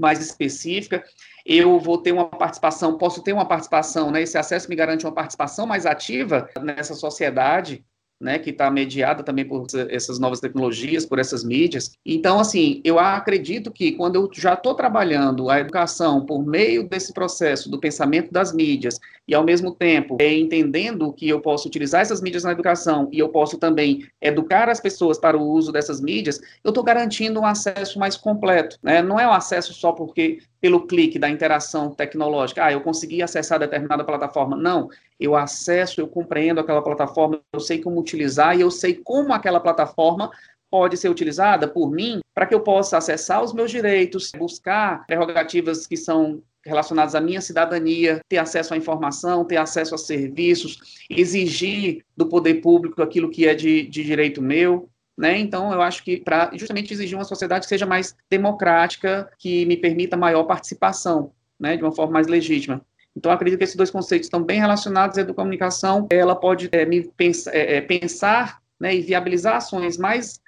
mais 0.00 0.20
específica, 0.20 1.02
eu 1.44 1.80
vou 1.80 1.98
ter 1.98 2.12
uma 2.12 2.26
participação, 2.26 2.96
posso 2.96 3.24
ter 3.24 3.32
uma 3.32 3.44
participação, 3.44 4.12
né? 4.12 4.22
Esse 4.22 4.38
acesso 4.38 4.68
me 4.68 4.76
garante 4.76 5.04
uma 5.04 5.12
participação 5.12 5.66
mais 5.66 5.84
ativa 5.84 6.48
nessa 6.62 6.94
sociedade, 6.94 7.84
né, 8.22 8.38
que 8.38 8.50
está 8.50 8.70
mediada 8.70 9.22
também 9.22 9.44
por 9.44 9.66
essas 9.90 10.18
novas 10.18 10.40
tecnologias, 10.40 11.04
por 11.04 11.18
essas 11.18 11.42
mídias. 11.44 11.92
Então, 12.06 12.38
assim, 12.38 12.80
eu 12.84 12.98
acredito 12.98 13.70
que 13.70 13.92
quando 13.92 14.16
eu 14.16 14.30
já 14.32 14.54
estou 14.54 14.74
trabalhando 14.74 15.50
a 15.50 15.58
educação 15.58 16.24
por 16.24 16.46
meio 16.46 16.88
desse 16.88 17.12
processo 17.12 17.68
do 17.68 17.80
pensamento 17.80 18.32
das 18.32 18.52
mídias 18.52 18.98
e, 19.26 19.34
ao 19.34 19.44
mesmo 19.44 19.74
tempo, 19.74 20.16
é, 20.20 20.32
entendendo 20.32 21.12
que 21.12 21.28
eu 21.28 21.40
posso 21.40 21.66
utilizar 21.66 22.00
essas 22.00 22.22
mídias 22.22 22.44
na 22.44 22.52
educação 22.52 23.08
e 23.12 23.18
eu 23.18 23.28
posso 23.28 23.58
também 23.58 24.06
educar 24.20 24.68
as 24.68 24.80
pessoas 24.80 25.18
para 25.18 25.36
o 25.36 25.42
uso 25.42 25.72
dessas 25.72 26.00
mídias, 26.00 26.40
eu 26.62 26.68
estou 26.68 26.84
garantindo 26.84 27.40
um 27.40 27.46
acesso 27.46 27.98
mais 27.98 28.16
completo. 28.16 28.78
Né? 28.82 29.02
Não 29.02 29.18
é 29.18 29.26
um 29.26 29.32
acesso 29.32 29.74
só 29.74 29.92
porque 29.92 30.38
pelo 30.62 30.86
clique 30.86 31.18
da 31.18 31.28
interação 31.28 31.90
tecnológica, 31.90 32.64
ah, 32.64 32.72
eu 32.72 32.80
consegui 32.80 33.20
acessar 33.20 33.58
determinada 33.58 34.04
plataforma. 34.04 34.56
Não, 34.56 34.88
eu 35.22 35.36
acesso, 35.36 36.00
eu 36.00 36.08
compreendo 36.08 36.60
aquela 36.60 36.82
plataforma, 36.82 37.40
eu 37.52 37.60
sei 37.60 37.80
como 37.80 38.00
utilizar 38.00 38.56
e 38.56 38.60
eu 38.60 38.70
sei 38.70 38.94
como 38.94 39.32
aquela 39.32 39.60
plataforma 39.60 40.30
pode 40.70 40.96
ser 40.96 41.10
utilizada 41.10 41.68
por 41.68 41.90
mim 41.90 42.20
para 42.34 42.46
que 42.46 42.54
eu 42.54 42.60
possa 42.60 42.96
acessar 42.96 43.42
os 43.42 43.52
meus 43.52 43.70
direitos, 43.70 44.32
buscar 44.36 45.06
prerrogativas 45.06 45.86
que 45.86 45.96
são 45.96 46.42
relacionadas 46.64 47.14
à 47.14 47.20
minha 47.20 47.40
cidadania, 47.40 48.20
ter 48.28 48.38
acesso 48.38 48.72
à 48.72 48.76
informação, 48.76 49.44
ter 49.44 49.56
acesso 49.56 49.94
a 49.94 49.98
serviços, 49.98 51.04
exigir 51.10 52.04
do 52.16 52.26
poder 52.26 52.54
público 52.54 53.02
aquilo 53.02 53.30
que 53.30 53.46
é 53.46 53.54
de, 53.54 53.82
de 53.82 54.02
direito 54.02 54.40
meu. 54.40 54.88
Né? 55.18 55.38
Então, 55.38 55.72
eu 55.72 55.82
acho 55.82 56.02
que 56.02 56.18
para 56.18 56.50
justamente 56.54 56.94
exigir 56.94 57.18
uma 57.18 57.24
sociedade 57.24 57.64
que 57.64 57.68
seja 57.68 57.84
mais 57.84 58.16
democrática, 58.30 59.30
que 59.38 59.66
me 59.66 59.76
permita 59.76 60.16
maior 60.16 60.44
participação, 60.44 61.32
né, 61.60 61.76
de 61.76 61.82
uma 61.82 61.92
forma 61.92 62.14
mais 62.14 62.26
legítima. 62.26 62.80
Então, 63.16 63.30
acredito 63.30 63.58
que 63.58 63.64
esses 63.64 63.76
dois 63.76 63.90
conceitos 63.90 64.26
estão 64.26 64.42
bem 64.42 64.60
relacionados. 64.60 65.18
A 65.18 65.34
comunicação, 65.34 66.06
ela 66.10 66.34
pode 66.34 66.68
é, 66.72 66.84
me 66.86 67.10
é, 67.52 67.80
pensar 67.80 68.60
né, 68.80 68.94
e 68.94 69.00
viabilizar 69.00 69.56
ações 69.56 69.96
mais 69.96 70.40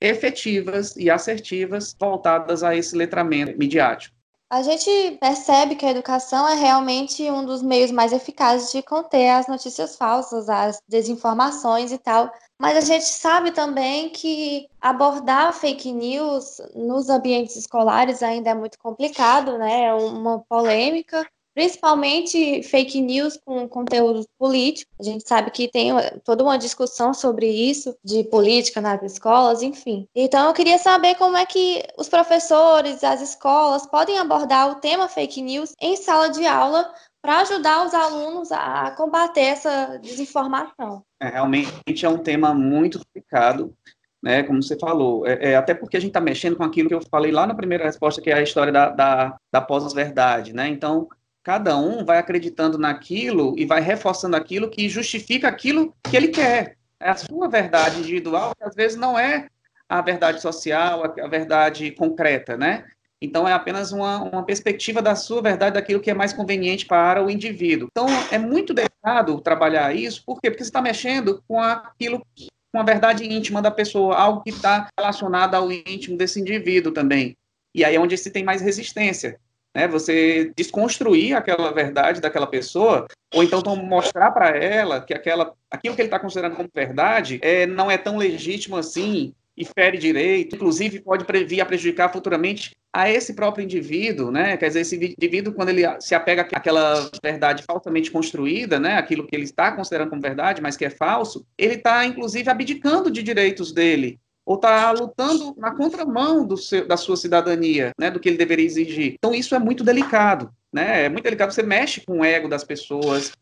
efetivas 0.00 0.96
e 0.96 1.10
assertivas 1.10 1.94
voltadas 1.98 2.62
a 2.62 2.74
esse 2.74 2.96
letramento 2.96 3.56
midiático. 3.58 4.16
A 4.50 4.60
gente 4.62 5.16
percebe 5.18 5.76
que 5.76 5.86
a 5.86 5.90
educação 5.90 6.46
é 6.46 6.54
realmente 6.54 7.22
um 7.30 7.42
dos 7.42 7.62
meios 7.62 7.90
mais 7.90 8.12
eficazes 8.12 8.70
de 8.70 8.82
conter 8.82 9.30
as 9.30 9.46
notícias 9.46 9.96
falsas, 9.96 10.46
as 10.46 10.78
desinformações 10.86 11.90
e 11.90 11.96
tal. 11.96 12.30
Mas 12.60 12.76
a 12.76 12.82
gente 12.82 13.06
sabe 13.06 13.52
também 13.52 14.10
que 14.10 14.68
abordar 14.78 15.54
fake 15.54 15.90
news 15.90 16.60
nos 16.74 17.08
ambientes 17.08 17.56
escolares 17.56 18.22
ainda 18.22 18.50
é 18.50 18.54
muito 18.54 18.78
complicado, 18.78 19.56
né? 19.56 19.84
É 19.84 19.94
uma 19.94 20.40
polêmica 20.40 21.26
principalmente 21.54 22.62
fake 22.62 23.00
news 23.00 23.38
com 23.44 23.68
conteúdo 23.68 24.26
político. 24.38 24.90
A 25.00 25.02
gente 25.02 25.26
sabe 25.26 25.50
que 25.50 25.68
tem 25.68 25.92
toda 26.24 26.42
uma 26.42 26.58
discussão 26.58 27.12
sobre 27.12 27.46
isso, 27.46 27.96
de 28.04 28.24
política 28.24 28.80
nas 28.80 29.02
escolas, 29.02 29.62
enfim. 29.62 30.06
Então, 30.14 30.48
eu 30.48 30.54
queria 30.54 30.78
saber 30.78 31.14
como 31.16 31.36
é 31.36 31.46
que 31.46 31.82
os 31.98 32.08
professores, 32.08 33.04
as 33.04 33.20
escolas 33.20 33.86
podem 33.86 34.18
abordar 34.18 34.70
o 34.70 34.76
tema 34.76 35.08
fake 35.08 35.42
news 35.42 35.72
em 35.80 35.96
sala 35.96 36.28
de 36.28 36.46
aula 36.46 36.92
para 37.22 37.40
ajudar 37.40 37.86
os 37.86 37.94
alunos 37.94 38.50
a 38.50 38.90
combater 38.96 39.42
essa 39.42 39.96
desinformação. 39.98 41.04
É, 41.20 41.28
realmente 41.28 42.04
é 42.04 42.08
um 42.08 42.18
tema 42.18 42.52
muito 42.52 42.98
complicado, 42.98 43.72
né, 44.20 44.42
como 44.42 44.62
você 44.62 44.76
falou, 44.76 45.26
é, 45.26 45.52
é 45.52 45.56
até 45.56 45.72
porque 45.72 45.96
a 45.96 46.00
gente 46.00 46.10
está 46.10 46.20
mexendo 46.20 46.56
com 46.56 46.64
aquilo 46.64 46.88
que 46.88 46.94
eu 46.94 47.02
falei 47.08 47.30
lá 47.30 47.46
na 47.46 47.54
primeira 47.54 47.84
resposta, 47.84 48.20
que 48.20 48.30
é 48.30 48.34
a 48.34 48.42
história 48.42 48.72
da, 48.72 48.88
da, 48.88 49.36
da 49.52 49.60
pós-verdade, 49.60 50.52
né, 50.52 50.68
então 50.68 51.08
cada 51.42 51.76
um 51.76 52.04
vai 52.04 52.18
acreditando 52.18 52.78
naquilo 52.78 53.54
e 53.58 53.66
vai 53.66 53.80
reforçando 53.80 54.36
aquilo 54.36 54.70
que 54.70 54.88
justifica 54.88 55.48
aquilo 55.48 55.94
que 56.02 56.16
ele 56.16 56.28
quer. 56.28 56.76
É 57.00 57.10
a 57.10 57.16
sua 57.16 57.48
verdade 57.48 57.98
individual, 57.98 58.54
que 58.54 58.64
às 58.64 58.74
vezes 58.74 58.96
não 58.96 59.18
é 59.18 59.48
a 59.88 60.00
verdade 60.00 60.40
social, 60.40 61.02
a, 61.04 61.28
verdade 61.28 61.90
concreta, 61.90 62.56
né? 62.56 62.84
Então, 63.20 63.46
é 63.46 63.52
apenas 63.52 63.92
uma, 63.92 64.22
uma 64.22 64.44
perspectiva 64.44 65.02
da 65.02 65.14
sua 65.14 65.42
verdade, 65.42 65.74
daquilo 65.74 66.00
que 66.00 66.10
é 66.10 66.14
mais 66.14 66.32
conveniente 66.32 66.86
para 66.86 67.24
o 67.24 67.30
indivíduo. 67.30 67.88
Então, 67.90 68.06
é 68.30 68.38
muito 68.38 68.72
delicado 68.72 69.40
trabalhar 69.40 69.94
isso, 69.94 70.22
por 70.24 70.40
quê? 70.40 70.50
Porque 70.50 70.64
você 70.64 70.70
está 70.70 70.82
mexendo 70.82 71.42
com 71.46 71.60
aquilo, 71.60 72.24
com 72.72 72.80
a 72.80 72.82
verdade 72.82 73.24
íntima 73.24 73.60
da 73.62 73.70
pessoa, 73.70 74.16
algo 74.16 74.42
que 74.42 74.50
está 74.50 74.88
relacionado 74.98 75.54
ao 75.54 75.70
íntimo 75.70 76.16
desse 76.16 76.40
indivíduo 76.40 76.92
também. 76.92 77.36
E 77.74 77.84
aí 77.84 77.94
é 77.94 78.00
onde 78.00 78.16
se 78.16 78.30
tem 78.30 78.42
mais 78.42 78.60
resistência 78.60 79.38
né? 79.74 79.88
Você 79.88 80.52
desconstruir 80.56 81.34
aquela 81.34 81.72
verdade 81.72 82.20
daquela 82.20 82.46
pessoa, 82.46 83.06
ou 83.34 83.42
então 83.42 83.62
mostrar 83.76 84.30
para 84.30 84.50
ela 84.50 85.00
que 85.00 85.14
aquela, 85.14 85.52
aquilo 85.70 85.94
que 85.94 86.02
ele 86.02 86.08
está 86.08 86.18
considerando 86.18 86.56
como 86.56 86.68
verdade 86.74 87.38
é, 87.42 87.66
não 87.66 87.90
é 87.90 87.96
tão 87.96 88.16
legítimo 88.16 88.76
assim, 88.76 89.34
e 89.56 89.64
fere 89.64 89.98
direito, 89.98 90.56
inclusive 90.56 91.00
pode 91.00 91.24
vir 91.44 91.60
a 91.60 91.66
prejudicar 91.66 92.10
futuramente 92.10 92.70
a 92.92 93.10
esse 93.10 93.34
próprio 93.34 93.64
indivíduo, 93.64 94.30
né? 94.30 94.56
Quer 94.56 94.68
dizer, 94.68 94.80
esse 94.80 94.96
indivíduo, 94.96 95.52
quando 95.52 95.70
ele 95.70 95.82
se 96.00 96.14
apega 96.14 96.42
àquela 96.42 97.10
verdade 97.22 97.62
falsamente 97.62 98.10
construída, 98.10 98.78
né? 98.78 98.96
Aquilo 98.96 99.26
que 99.26 99.34
ele 99.34 99.44
está 99.44 99.72
considerando 99.72 100.10
como 100.10 100.20
verdade, 100.20 100.60
mas 100.60 100.76
que 100.76 100.84
é 100.84 100.90
falso, 100.90 101.46
ele 101.56 101.74
está, 101.74 102.04
inclusive, 102.04 102.50
abdicando 102.50 103.10
de 103.10 103.22
direitos 103.22 103.72
dele, 103.72 104.18
ou 104.44 104.56
está 104.56 104.90
lutando 104.90 105.54
na 105.56 105.74
contramão 105.74 106.56
seu, 106.56 106.86
da 106.86 106.96
sua 106.96 107.16
cidadania, 107.16 107.92
né? 107.98 108.10
Do 108.10 108.18
que 108.18 108.28
ele 108.28 108.36
deveria 108.36 108.66
exigir. 108.66 109.14
Então, 109.14 109.34
isso 109.34 109.54
é 109.54 109.58
muito 109.58 109.84
delicado, 109.84 110.50
né? 110.72 111.04
É 111.04 111.08
muito 111.08 111.24
delicado. 111.24 111.52
Você 111.52 111.62
mexe 111.62 112.00
com 112.00 112.20
o 112.20 112.24
ego 112.24 112.48
das 112.48 112.64
pessoas, 112.64 113.32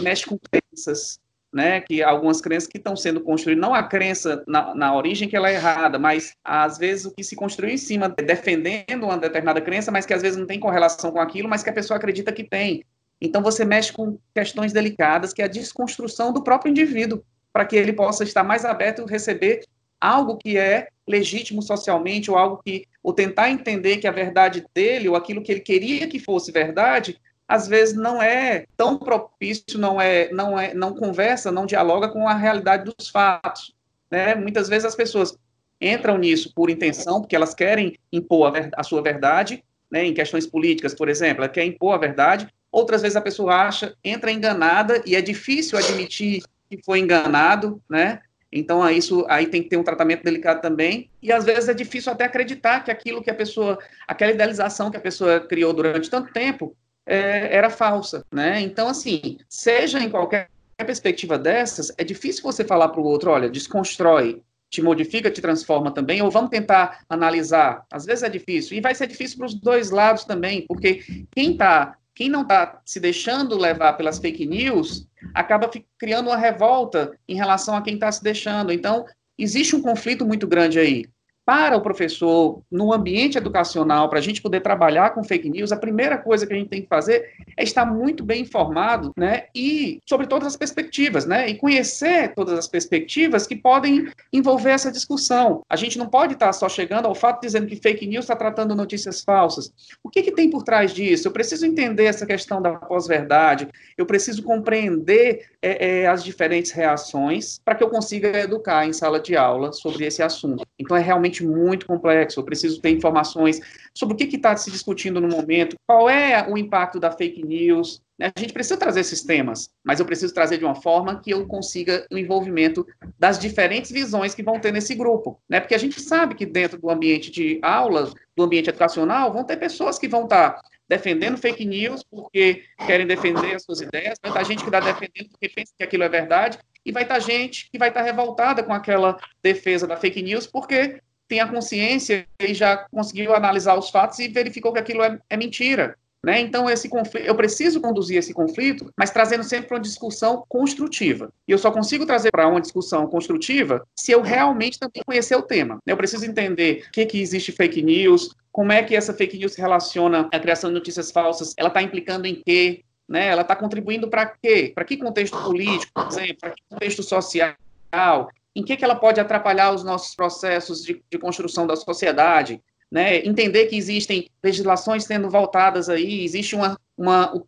mexe 0.00 0.26
com 0.26 0.38
crenças, 0.38 1.18
né, 1.52 1.82
que 1.82 2.02
algumas 2.02 2.40
crenças 2.40 2.66
que 2.66 2.78
estão 2.78 2.96
sendo 2.96 3.20
construídas, 3.20 3.60
não 3.60 3.74
a 3.74 3.82
crença 3.82 4.42
na, 4.48 4.74
na, 4.74 4.96
origem 4.96 5.28
que 5.28 5.36
ela 5.36 5.50
é 5.50 5.54
errada, 5.54 5.98
mas 5.98 6.32
às 6.42 6.78
vezes 6.78 7.04
o 7.04 7.10
que 7.10 7.22
se 7.22 7.36
construiu 7.36 7.74
em 7.74 7.76
cima, 7.76 8.08
defendendo 8.08 9.04
uma 9.04 9.18
determinada 9.18 9.60
crença, 9.60 9.92
mas 9.92 10.06
que 10.06 10.14
às 10.14 10.22
vezes 10.22 10.38
não 10.38 10.46
tem 10.46 10.58
correlação 10.58 11.10
com 11.12 11.20
aquilo, 11.20 11.50
mas 11.50 11.62
que 11.62 11.68
a 11.68 11.74
pessoa 11.74 11.98
acredita 11.98 12.32
que 12.32 12.42
tem. 12.42 12.82
Então 13.20 13.42
você 13.42 13.66
mexe 13.66 13.92
com 13.92 14.18
questões 14.34 14.72
delicadas, 14.72 15.32
que 15.32 15.42
é 15.42 15.44
a 15.44 15.48
desconstrução 15.48 16.32
do 16.32 16.42
próprio 16.42 16.70
indivíduo, 16.70 17.22
para 17.52 17.66
que 17.66 17.76
ele 17.76 17.92
possa 17.92 18.24
estar 18.24 18.42
mais 18.42 18.64
aberto 18.64 19.02
a 19.02 19.06
receber 19.06 19.62
algo 20.02 20.36
que 20.36 20.58
é 20.58 20.88
legítimo 21.06 21.62
socialmente, 21.62 22.28
ou 22.28 22.36
algo 22.36 22.60
que, 22.64 22.86
ou 23.02 23.12
tentar 23.12 23.50
entender 23.50 23.98
que 23.98 24.08
a 24.08 24.12
verdade 24.12 24.66
dele, 24.74 25.08
ou 25.08 25.14
aquilo 25.14 25.42
que 25.42 25.52
ele 25.52 25.60
queria 25.60 26.08
que 26.08 26.18
fosse 26.18 26.50
verdade, 26.50 27.18
às 27.46 27.68
vezes 27.68 27.94
não 27.94 28.20
é 28.20 28.66
tão 28.76 28.98
propício, 28.98 29.78
não 29.78 30.00
é, 30.00 30.30
não 30.32 30.58
é, 30.58 30.74
não 30.74 30.94
conversa, 30.94 31.52
não 31.52 31.66
dialoga 31.66 32.08
com 32.08 32.26
a 32.26 32.34
realidade 32.34 32.84
dos 32.84 33.08
fatos. 33.08 33.74
Né? 34.10 34.34
Muitas 34.34 34.68
vezes 34.68 34.84
as 34.84 34.94
pessoas 34.94 35.36
entram 35.80 36.18
nisso 36.18 36.52
por 36.54 36.68
intenção, 36.68 37.20
porque 37.20 37.36
elas 37.36 37.54
querem 37.54 37.96
impor 38.12 38.56
a, 38.56 38.80
a 38.80 38.82
sua 38.82 39.02
verdade, 39.02 39.62
né? 39.90 40.04
em 40.04 40.14
questões 40.14 40.46
políticas, 40.46 40.94
por 40.94 41.08
exemplo, 41.08 41.44
ela 41.44 41.52
quer 41.52 41.64
impor 41.64 41.94
a 41.94 41.98
verdade. 41.98 42.48
Outras 42.70 43.02
vezes 43.02 43.16
a 43.16 43.20
pessoa 43.20 43.54
acha, 43.54 43.94
entra 44.02 44.32
enganada 44.32 45.02
e 45.06 45.14
é 45.14 45.20
difícil 45.20 45.78
admitir 45.78 46.42
que 46.70 46.82
foi 46.82 47.00
enganado, 47.00 47.82
né? 47.88 48.20
Então, 48.52 48.88
isso 48.90 49.24
aí 49.28 49.46
tem 49.46 49.62
que 49.62 49.70
ter 49.70 49.78
um 49.78 49.82
tratamento 49.82 50.22
delicado 50.22 50.60
também. 50.60 51.08
E 51.22 51.32
às 51.32 51.44
vezes 51.44 51.68
é 51.68 51.74
difícil 51.74 52.12
até 52.12 52.24
acreditar 52.24 52.84
que 52.84 52.90
aquilo 52.90 53.22
que 53.22 53.30
a 53.30 53.34
pessoa, 53.34 53.78
aquela 54.06 54.32
idealização 54.32 54.90
que 54.90 54.96
a 54.96 55.00
pessoa 55.00 55.40
criou 55.40 55.72
durante 55.72 56.10
tanto 56.10 56.32
tempo, 56.32 56.76
é, 57.06 57.56
era 57.56 57.70
falsa, 57.70 58.24
né? 58.30 58.60
Então, 58.60 58.88
assim, 58.88 59.38
seja 59.48 59.98
em 59.98 60.10
qualquer 60.10 60.48
perspectiva 60.84 61.38
dessas, 61.38 61.92
é 61.96 62.04
difícil 62.04 62.42
você 62.42 62.64
falar 62.64 62.88
para 62.88 63.00
o 63.00 63.04
outro, 63.04 63.30
olha, 63.30 63.48
desconstrói, 63.48 64.42
te 64.68 64.82
modifica, 64.82 65.30
te 65.30 65.40
transforma 65.40 65.90
também, 65.92 66.22
ou 66.22 66.30
vamos 66.30 66.50
tentar 66.50 67.04
analisar. 67.08 67.84
Às 67.90 68.04
vezes 68.04 68.24
é 68.24 68.28
difícil, 68.28 68.76
e 68.76 68.80
vai 68.80 68.94
ser 68.94 69.06
difícil 69.06 69.38
para 69.38 69.46
os 69.46 69.54
dois 69.54 69.90
lados 69.90 70.24
também, 70.24 70.66
porque 70.66 71.24
quem 71.30 71.56
tá, 71.56 71.96
quem 72.14 72.28
não 72.28 72.42
está 72.42 72.80
se 72.84 73.00
deixando 73.00 73.56
levar 73.56 73.94
pelas 73.94 74.18
fake 74.18 74.46
news, 74.46 75.06
acaba 75.34 75.70
criando 75.98 76.28
uma 76.28 76.36
revolta 76.36 77.16
em 77.28 77.34
relação 77.34 77.76
a 77.76 77.82
quem 77.82 77.94
está 77.94 78.10
se 78.12 78.22
deixando. 78.22 78.72
Então, 78.72 79.04
existe 79.38 79.74
um 79.74 79.82
conflito 79.82 80.26
muito 80.26 80.46
grande 80.46 80.78
aí 80.78 81.06
para 81.44 81.76
o 81.76 81.80
professor, 81.80 82.62
no 82.70 82.92
ambiente 82.92 83.36
educacional, 83.36 84.08
para 84.08 84.18
a 84.18 84.22
gente 84.22 84.40
poder 84.40 84.60
trabalhar 84.60 85.10
com 85.10 85.24
fake 85.24 85.50
news, 85.50 85.72
a 85.72 85.76
primeira 85.76 86.16
coisa 86.16 86.46
que 86.46 86.52
a 86.52 86.56
gente 86.56 86.68
tem 86.68 86.82
que 86.82 86.88
fazer 86.88 87.30
é 87.56 87.64
estar 87.64 87.84
muito 87.84 88.24
bem 88.24 88.42
informado, 88.42 89.12
né, 89.16 89.44
e 89.54 90.00
sobre 90.08 90.26
todas 90.26 90.48
as 90.48 90.56
perspectivas, 90.56 91.26
né, 91.26 91.48
e 91.48 91.56
conhecer 91.56 92.32
todas 92.34 92.58
as 92.58 92.68
perspectivas 92.68 93.46
que 93.46 93.56
podem 93.56 94.08
envolver 94.32 94.70
essa 94.70 94.92
discussão. 94.92 95.62
A 95.68 95.76
gente 95.76 95.98
não 95.98 96.06
pode 96.06 96.34
estar 96.34 96.52
só 96.52 96.68
chegando 96.68 97.06
ao 97.06 97.14
fato 97.14 97.40
dizendo 97.42 97.66
que 97.66 97.76
fake 97.76 98.06
news 98.06 98.24
está 98.24 98.36
tratando 98.36 98.74
notícias 98.74 99.22
falsas. 99.22 99.72
O 100.02 100.08
que, 100.08 100.22
que 100.22 100.32
tem 100.32 100.48
por 100.48 100.62
trás 100.62 100.92
disso? 100.92 101.26
Eu 101.26 101.32
preciso 101.32 101.66
entender 101.66 102.04
essa 102.04 102.24
questão 102.24 102.62
da 102.62 102.72
pós-verdade, 102.72 103.68
eu 103.98 104.06
preciso 104.06 104.42
compreender 104.42 105.46
é, 105.60 106.02
é, 106.02 106.06
as 106.06 106.22
diferentes 106.22 106.70
reações 106.72 107.60
para 107.64 107.74
que 107.74 107.82
eu 107.82 107.88
consiga 107.88 108.38
educar 108.38 108.86
em 108.86 108.92
sala 108.92 109.18
de 109.20 109.36
aula 109.36 109.72
sobre 109.72 110.04
esse 110.04 110.22
assunto. 110.22 110.64
Então, 110.78 110.96
é 110.96 111.00
realmente 111.00 111.41
muito 111.46 111.86
complexo. 111.86 112.40
Eu 112.40 112.44
preciso 112.44 112.80
ter 112.80 112.90
informações 112.90 113.60
sobre 113.94 114.14
o 114.14 114.16
que 114.16 114.36
está 114.36 114.56
se 114.56 114.70
discutindo 114.70 115.20
no 115.20 115.28
momento, 115.28 115.76
qual 115.86 116.08
é 116.08 116.46
o 116.48 116.56
impacto 116.56 116.98
da 116.98 117.10
fake 117.10 117.44
news. 117.44 118.00
Né? 118.18 118.32
A 118.34 118.40
gente 118.40 118.52
precisa 118.52 118.76
trazer 118.76 119.00
esses 119.00 119.22
temas, 119.22 119.70
mas 119.84 120.00
eu 120.00 120.06
preciso 120.06 120.32
trazer 120.32 120.58
de 120.58 120.64
uma 120.64 120.74
forma 120.74 121.20
que 121.20 121.30
eu 121.30 121.46
consiga 121.46 122.06
o 122.10 122.18
envolvimento 122.18 122.86
das 123.18 123.38
diferentes 123.38 123.90
visões 123.90 124.34
que 124.34 124.42
vão 124.42 124.60
ter 124.60 124.72
nesse 124.72 124.94
grupo. 124.94 125.40
Né? 125.48 125.60
Porque 125.60 125.74
a 125.74 125.78
gente 125.78 126.00
sabe 126.00 126.34
que 126.34 126.46
dentro 126.46 126.80
do 126.80 126.90
ambiente 126.90 127.30
de 127.30 127.58
aulas, 127.62 128.12
do 128.36 128.42
ambiente 128.42 128.68
educacional, 128.68 129.32
vão 129.32 129.44
ter 129.44 129.56
pessoas 129.56 129.98
que 129.98 130.08
vão 130.08 130.24
estar 130.24 130.50
tá 130.50 130.62
defendendo 130.88 131.38
fake 131.38 131.64
news 131.64 132.02
porque 132.02 132.64
querem 132.86 133.06
defender 133.06 133.54
as 133.54 133.62
suas 133.62 133.80
ideias, 133.80 134.18
vai 134.22 134.30
estar 134.30 134.42
gente 134.44 134.62
que 134.62 134.68
está 134.68 134.80
defendendo 134.80 135.30
porque 135.30 135.48
pensa 135.48 135.72
que 135.76 135.82
aquilo 135.82 136.02
é 136.02 136.08
verdade, 136.08 136.58
e 136.84 136.92
vai 136.92 137.04
estar 137.04 137.18
gente 137.18 137.70
que 137.70 137.78
vai 137.78 137.88
estar 137.88 138.02
revoltada 138.02 138.62
com 138.62 138.74
aquela 138.74 139.18
defesa 139.42 139.86
da 139.86 139.96
fake 139.96 140.22
news 140.22 140.46
porque 140.46 141.00
tem 141.32 141.40
a 141.40 141.48
consciência 141.48 142.26
e 142.38 142.52
já 142.52 142.76
conseguiu 142.92 143.34
analisar 143.34 143.74
os 143.78 143.88
fatos 143.88 144.18
e 144.18 144.28
verificou 144.28 144.70
que 144.70 144.78
aquilo 144.78 145.02
é, 145.02 145.18
é 145.30 145.34
mentira. 145.34 145.96
Né? 146.22 146.40
Então, 146.40 146.68
esse 146.68 146.90
conflito, 146.90 147.26
eu 147.26 147.34
preciso 147.34 147.80
conduzir 147.80 148.18
esse 148.18 148.34
conflito, 148.34 148.92
mas 148.94 149.10
trazendo 149.10 149.42
sempre 149.42 149.66
para 149.66 149.76
uma 149.78 149.82
discussão 149.82 150.44
construtiva. 150.46 151.32
E 151.48 151.52
eu 151.52 151.56
só 151.56 151.70
consigo 151.70 152.04
trazer 152.04 152.30
para 152.30 152.46
uma 152.46 152.60
discussão 152.60 153.06
construtiva 153.06 153.82
se 153.98 154.12
eu 154.12 154.20
realmente 154.20 154.78
também 154.78 155.02
conhecer 155.06 155.34
o 155.34 155.40
tema. 155.40 155.78
Eu 155.86 155.96
preciso 155.96 156.26
entender 156.26 156.84
o 156.88 156.92
que, 156.92 157.06
que 157.06 157.22
existe 157.22 157.50
fake 157.50 157.80
news, 157.80 158.36
como 158.52 158.70
é 158.70 158.82
que 158.82 158.94
essa 158.94 159.14
fake 159.14 159.38
news 159.38 159.54
se 159.54 159.60
relaciona 159.60 160.28
à 160.30 160.38
criação 160.38 160.68
de 160.68 160.74
notícias 160.74 161.10
falsas, 161.10 161.54
ela 161.56 161.68
está 161.68 161.82
implicando 161.82 162.26
em 162.26 162.34
quê, 162.34 162.84
né? 163.08 163.28
ela 163.28 163.40
está 163.40 163.56
contribuindo 163.56 164.06
para 164.06 164.26
quê? 164.26 164.70
Para 164.74 164.84
que 164.84 164.98
contexto 164.98 165.42
político, 165.42 165.92
por 165.94 166.08
exemplo, 166.08 166.36
para 166.42 166.50
que 166.50 166.62
contexto 166.68 167.02
social, 167.02 168.28
em 168.54 168.62
que, 168.62 168.76
que 168.76 168.84
ela 168.84 168.94
pode 168.94 169.20
atrapalhar 169.20 169.72
os 169.72 169.82
nossos 169.82 170.14
processos 170.14 170.82
de, 170.82 171.02
de 171.10 171.18
construção 171.18 171.66
da 171.66 171.76
sociedade, 171.76 172.62
né? 172.90 173.24
entender 173.26 173.66
que 173.66 173.76
existem 173.76 174.28
legislações 174.42 175.04
sendo 175.04 175.30
voltadas 175.30 175.88
aí, 175.88 176.24
existe 176.24 176.54
uma, 176.54 176.78
uma 176.96 177.42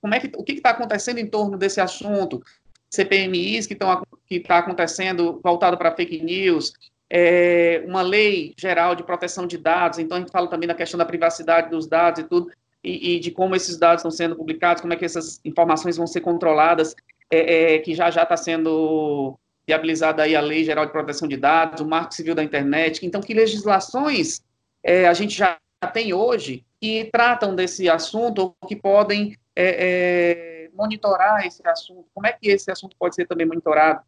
como 0.00 0.14
é 0.14 0.18
que, 0.18 0.32
o 0.36 0.42
que 0.42 0.52
está 0.52 0.70
acontecendo 0.70 1.18
em 1.18 1.26
torno 1.26 1.56
desse 1.56 1.80
assunto, 1.80 2.42
CPMIs 2.90 3.66
que 3.66 3.74
estão 3.74 4.02
que 4.26 4.36
está 4.36 4.58
acontecendo 4.58 5.40
voltado 5.42 5.78
para 5.78 5.94
fake 5.94 6.22
news, 6.22 6.72
é, 7.08 7.84
uma 7.86 8.02
lei 8.02 8.54
geral 8.58 8.94
de 8.94 9.02
proteção 9.02 9.46
de 9.46 9.58
dados, 9.58 9.98
então 9.98 10.16
a 10.16 10.20
gente 10.20 10.32
fala 10.32 10.48
também 10.48 10.68
da 10.68 10.74
questão 10.74 10.98
da 10.98 11.04
privacidade 11.04 11.70
dos 11.70 11.86
dados 11.86 12.20
e 12.20 12.24
tudo, 12.24 12.50
e, 12.82 13.16
e 13.16 13.20
de 13.20 13.30
como 13.30 13.54
esses 13.54 13.76
dados 13.76 14.00
estão 14.00 14.10
sendo 14.10 14.36
publicados, 14.36 14.80
como 14.80 14.92
é 14.92 14.96
que 14.96 15.04
essas 15.04 15.40
informações 15.44 15.96
vão 15.96 16.06
ser 16.06 16.20
controladas, 16.20 16.94
é, 17.30 17.74
é, 17.74 17.78
que 17.78 17.94
já 17.94 18.10
já 18.10 18.24
está 18.24 18.36
sendo 18.36 19.38
viabilizada 19.70 20.24
aí 20.24 20.34
a 20.34 20.40
Lei 20.40 20.64
Geral 20.64 20.84
de 20.84 20.92
Proteção 20.92 21.28
de 21.28 21.36
Dados, 21.36 21.80
o 21.80 21.86
Marco 21.86 22.12
Civil 22.12 22.34
da 22.34 22.42
Internet. 22.42 23.06
Então, 23.06 23.20
que 23.20 23.32
legislações 23.32 24.42
é, 24.82 25.06
a 25.06 25.14
gente 25.14 25.36
já 25.36 25.58
tem 25.92 26.12
hoje 26.12 26.64
que 26.80 27.08
tratam 27.12 27.54
desse 27.54 27.88
assunto 27.88 28.54
ou 28.60 28.68
que 28.68 28.74
podem 28.74 29.36
é, 29.54 30.66
é, 30.66 30.70
monitorar 30.74 31.46
esse 31.46 31.66
assunto? 31.66 32.06
Como 32.12 32.26
é 32.26 32.32
que 32.32 32.48
esse 32.48 32.70
assunto 32.70 32.96
pode 32.98 33.14
ser 33.14 33.26
também 33.26 33.46
monitorado? 33.46 34.00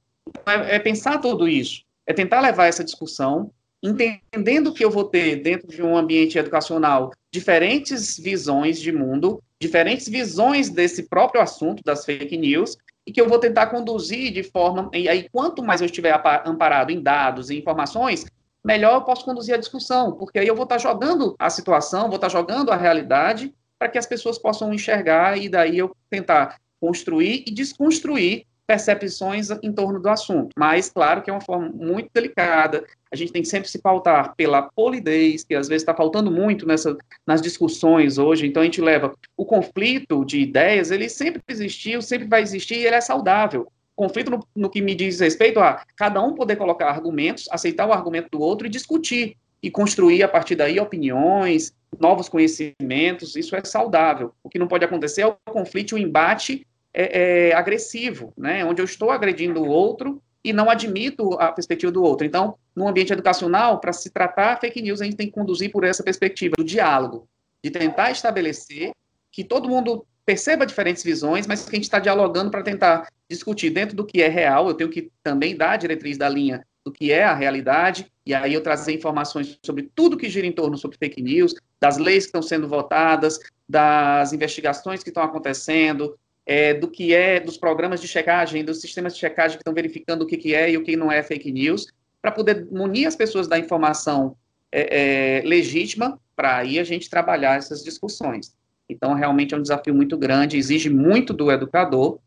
É, 0.47 0.77
é 0.77 0.79
pensar 0.81 1.19
tudo 1.19 1.49
isso, 1.49 1.85
é 2.07 2.13
tentar 2.13 2.41
levar 2.41 2.67
essa 2.67 2.83
discussão, 2.83 3.53
entendendo 3.81 4.75
que 4.75 4.85
eu 4.85 4.91
vou 4.91 5.05
ter 5.05 5.37
dentro 5.37 5.69
de 5.69 5.83
um 5.83 5.97
ambiente 5.97 6.39
educacional 6.39 7.13
diferentes 7.33 8.19
visões 8.19 8.81
de 8.81 8.91
mundo, 8.91 9.41
diferentes 9.61 10.09
visões 10.09 10.69
desse 10.69 11.05
próprio 11.05 11.41
assunto 11.41 11.83
das 11.85 12.05
fake 12.05 12.37
news, 12.37 12.77
e 13.07 13.13
que 13.13 13.21
eu 13.21 13.29
vou 13.29 13.39
tentar 13.39 13.67
conduzir 13.67 14.33
de 14.33 14.43
forma. 14.43 14.91
E 14.93 15.09
aí, 15.09 15.29
quanto 15.31 15.63
mais 15.63 15.81
eu 15.81 15.87
estiver 15.87 16.15
amparado 16.45 16.91
em 16.91 17.03
dados 17.03 17.51
e 17.51 17.59
informações, 17.59 18.25
melhor 18.65 18.95
eu 18.95 19.03
posso 19.03 19.25
conduzir 19.25 19.55
a 19.55 19.59
discussão, 19.59 20.13
porque 20.13 20.39
aí 20.39 20.47
eu 20.47 20.55
vou 20.55 20.65
estar 20.65 20.79
jogando 20.79 21.35
a 21.39 21.51
situação, 21.51 22.09
vou 22.09 22.17
estar 22.17 22.29
jogando 22.29 22.71
a 22.71 22.77
realidade 22.77 23.53
para 23.79 23.89
que 23.89 23.99
as 23.99 24.07
pessoas 24.07 24.39
possam 24.39 24.73
enxergar 24.73 25.37
e 25.37 25.49
daí 25.49 25.79
eu 25.79 25.95
tentar 26.09 26.57
construir 26.81 27.45
e 27.47 27.51
desconstruir 27.51 28.47
percepções 28.67 29.51
em 29.63 29.73
torno 29.73 30.01
do 30.01 30.09
assunto. 30.09 30.51
Mas, 30.57 30.89
claro 30.89 31.23
que 31.23 31.31
é 31.31 31.33
uma 31.33 31.41
forma 31.41 31.69
muito 31.69 32.09
delicada. 32.15 32.85
A 33.13 33.17
gente 33.17 33.33
tem 33.33 33.43
que 33.43 33.49
sempre 33.49 33.69
se 33.69 33.79
pautar 33.79 34.35
pela 34.35 34.63
polidez, 34.63 35.45
que 35.45 35.55
às 35.55 35.69
vezes 35.69 35.83
está 35.83 35.95
faltando 35.95 36.31
muito 36.31 36.67
nessa, 36.67 36.97
nas 37.27 37.43
discussões 37.43 38.17
hoje. 38.17 38.47
Então, 38.47 38.63
a 38.63 38.65
gente 38.65 38.81
leva 38.81 39.15
o 39.37 39.45
conflito 39.45 40.25
de 40.25 40.41
ideias, 40.41 40.91
ele 40.91 41.09
sempre 41.09 41.43
existiu, 41.47 42.01
sempre 42.01 42.27
vai 42.27 42.41
existir 42.43 42.77
e 42.77 42.87
ele 42.87 42.97
é 42.97 43.01
saudável. 43.01 43.71
Conflito 43.95 44.31
no, 44.31 44.47
no 44.57 44.71
que 44.71 44.81
me 44.81 44.95
diz 44.95 45.21
respeito 45.21 45.61
a 45.61 45.85
cada 45.95 46.23
um 46.23 46.35
poder 46.35 46.57
colocar 46.57 46.89
argumentos, 46.89 47.47
aceitar 47.51 47.87
o 47.87 47.93
argumento 47.93 48.31
do 48.31 48.41
outro 48.41 48.67
e 48.67 48.71
discutir 48.71 49.37
e 49.63 49.71
construir 49.71 50.23
a 50.23 50.29
partir 50.29 50.57
daí 50.57 50.81
opiniões, 50.81 51.73
novos 52.01 52.29
conhecimentos, 52.29 53.37
isso 53.37 53.55
é 53.55 53.63
saudável. 53.65 54.33
O 54.43 54.49
que 54.49 54.59
não 54.59 54.67
pode 54.67 54.85
acontecer 54.85 55.23
é 55.23 55.27
o 55.27 55.37
conflito, 55.51 55.95
o 55.95 55.99
embate 55.99 56.67
é, 56.93 57.51
é, 57.51 57.55
agressivo, 57.55 58.33
né? 58.37 58.65
Onde 58.65 58.81
eu 58.81 58.85
estou 58.85 59.11
agredindo 59.11 59.63
o 59.63 59.69
outro 59.69 60.21
e 60.45 60.53
não 60.53 60.69
admito 60.69 61.35
a 61.35 61.53
perspectiva 61.53 61.93
do 61.93 62.03
outro. 62.03 62.27
Então, 62.27 62.57
no 62.75 62.89
ambiente 62.89 63.13
educacional, 63.13 63.79
para 63.81 63.93
se 63.93 64.11
tratar 64.11 64.59
fake 64.61 64.83
news, 64.83 65.01
a 65.01 65.05
gente 65.05 65.17
tem 65.17 65.27
que 65.27 65.33
conduzir 65.33 65.71
por 65.71 65.85
essa 65.85 66.03
perspectiva 66.03 66.55
do 66.57 66.65
diálogo, 66.65 67.29
de 67.63 67.71
tentar 67.71 68.11
estabelecer 68.11 68.93
que 69.31 69.45
todo 69.45 69.69
mundo 69.69 70.05
perceba 70.25 70.67
diferentes 70.67 71.03
visões, 71.03 71.47
mas 71.47 71.65
que 71.65 71.71
a 71.71 71.75
gente 71.77 71.85
está 71.85 71.99
dialogando 71.99 72.51
para 72.51 72.63
tentar 72.63 73.09
discutir 73.29 73.71
dentro 73.71 73.97
do 73.97 74.05
que 74.05 74.23
é 74.23 74.29
real. 74.29 74.69
Eu 74.69 74.75
tenho 74.75 74.91
que 74.91 75.11
também 75.23 75.57
dar 75.57 75.73
a 75.73 75.77
diretriz 75.77 76.19
da 76.19 76.29
linha 76.29 76.65
do 76.85 76.91
que 76.91 77.13
é 77.13 77.23
a 77.23 77.35
realidade, 77.35 78.07
e 78.27 78.35
aí 78.35 78.55
eu 78.55 78.61
trazer 78.61 78.93
informações 78.93 79.59
sobre 79.65 79.89
tudo 79.95 80.17
que 80.17 80.29
gira 80.29 80.47
em 80.47 80.53
torno 80.53 80.77
sobre 80.77 80.97
fake 80.97 81.23
news, 81.23 81.55
das 81.81 81.97
leis 81.97 82.25
que 82.25 82.29
estão 82.29 82.43
sendo 82.43 82.69
votadas, 82.69 83.39
das 83.69 84.33
investigações 84.33 85.03
que 85.03 85.11
estão 85.11 85.23
acontecendo, 85.23 86.19
é, 86.47 86.75
do 86.75 86.89
que 86.89 87.15
é, 87.15 87.41
dos 87.41 87.57
programas 87.57 88.01
de 88.01 88.09
checagem, 88.09 88.65
dos 88.65 88.81
sistemas 88.81 89.15
de 89.15 89.21
checagem 89.21 89.57
que 89.57 89.63
estão 89.63 89.75
verificando 89.75 90.23
o 90.23 90.27
que, 90.27 90.37
que 90.37 90.55
é 90.55 90.71
e 90.71 90.77
o 90.77 90.83
que 90.83 90.97
não 90.97 91.11
é 91.11 91.23
fake 91.23 91.53
news, 91.53 91.87
para 92.21 92.33
poder 92.33 92.67
munir 92.71 93.07
as 93.07 93.17
pessoas 93.17 93.49
da 93.49 93.59
informação 93.59 94.37
é, 94.71 95.41
é, 95.41 95.43
legítima, 95.47 96.19
para 96.35 96.57
aí 96.57 96.79
a 96.79 96.85
gente 96.85 97.11
trabalhar 97.11 97.59
essas 97.59 97.83
discussões. 97.83 98.55
Então, 98.89 99.15
realmente 99.15 99.55
é 99.55 99.57
um 99.57 99.63
desafio 99.63 99.95
muito 99.95 100.17
grande, 100.17 100.57
exige 100.57 100.91
muito 100.91 101.33
do 101.33 101.51
educador, 101.51 102.19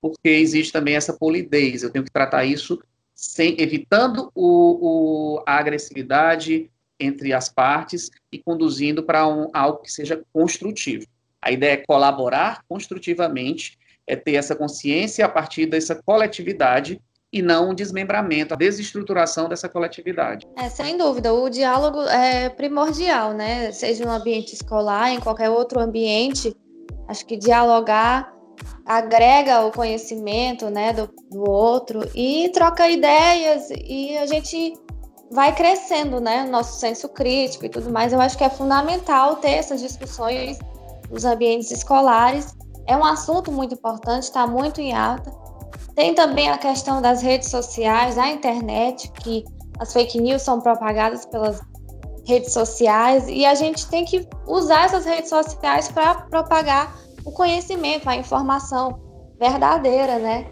porque 0.00 0.28
existe 0.28 0.72
também 0.72 0.94
essa 0.94 1.12
polidez. 1.12 1.82
Eu 1.82 1.90
tenho 1.90 2.04
que 2.04 2.10
tratar 2.10 2.44
isso 2.44 2.82
sem, 3.14 3.60
evitando 3.60 4.30
o, 4.34 5.36
o, 5.36 5.42
a 5.46 5.58
agressividade 5.58 6.70
entre 6.98 7.32
as 7.32 7.48
partes 7.48 8.10
e 8.30 8.38
conduzindo 8.38 9.02
para 9.02 9.26
um, 9.26 9.48
algo 9.52 9.78
que 9.78 9.92
seja 9.92 10.22
construtivo. 10.32 11.06
A 11.42 11.50
ideia 11.50 11.74
é 11.74 11.76
colaborar 11.86 12.62
construtivamente, 12.68 13.78
é 14.06 14.16
ter 14.16 14.34
essa 14.34 14.54
consciência 14.54 15.24
a 15.24 15.28
partir 15.28 15.66
dessa 15.66 15.94
coletividade 15.94 17.00
e 17.32 17.40
não 17.40 17.70
um 17.70 17.74
desmembramento, 17.74 18.54
a 18.54 18.56
desestruturação 18.56 19.48
dessa 19.48 19.68
coletividade. 19.68 20.46
É, 20.56 20.68
sem 20.68 20.96
dúvida, 20.96 21.32
o 21.32 21.48
diálogo 21.48 22.00
é 22.02 22.48
primordial, 22.48 23.32
né? 23.32 23.70
Seja 23.70 24.04
no 24.04 24.10
ambiente 24.10 24.52
escolar, 24.52 25.12
em 25.12 25.20
qualquer 25.20 25.48
outro 25.48 25.78
ambiente, 25.78 26.54
acho 27.08 27.24
que 27.24 27.36
dialogar 27.36 28.34
agrega 28.84 29.64
o 29.64 29.70
conhecimento, 29.70 30.68
né, 30.68 30.92
do, 30.92 31.08
do 31.30 31.48
outro 31.48 32.00
e 32.14 32.48
troca 32.50 32.88
ideias 32.88 33.70
e 33.70 34.16
a 34.16 34.26
gente 34.26 34.74
vai 35.30 35.54
crescendo, 35.54 36.20
né, 36.20 36.44
nosso 36.44 36.80
senso 36.80 37.08
crítico 37.08 37.64
e 37.64 37.68
tudo 37.68 37.90
mais. 37.90 38.12
Eu 38.12 38.20
acho 38.20 38.36
que 38.36 38.42
é 38.42 38.50
fundamental 38.50 39.36
ter 39.36 39.52
essas 39.52 39.80
discussões 39.80 40.58
nos 41.10 41.24
ambientes 41.24 41.70
escolares. 41.70 42.54
É 42.86 42.96
um 42.96 43.04
assunto 43.04 43.50
muito 43.52 43.74
importante, 43.74 44.24
está 44.24 44.46
muito 44.46 44.80
em 44.80 44.94
alta. 44.94 45.30
Tem 45.94 46.14
também 46.14 46.48
a 46.48 46.56
questão 46.56 47.02
das 47.02 47.20
redes 47.20 47.50
sociais, 47.50 48.16
a 48.16 48.28
internet, 48.28 49.10
que 49.22 49.44
as 49.78 49.92
fake 49.92 50.20
news 50.20 50.42
são 50.42 50.60
propagadas 50.60 51.26
pelas 51.26 51.60
redes 52.26 52.52
sociais 52.52 53.24
e 53.28 53.44
a 53.44 53.54
gente 53.54 53.86
tem 53.88 54.04
que 54.04 54.26
usar 54.46 54.84
essas 54.84 55.04
redes 55.04 55.30
sociais 55.30 55.88
para 55.88 56.14
propagar 56.14 56.94
o 57.24 57.32
conhecimento, 57.32 58.08
a 58.08 58.16
informação 58.16 59.00
verdadeira, 59.38 60.18
né? 60.18 60.46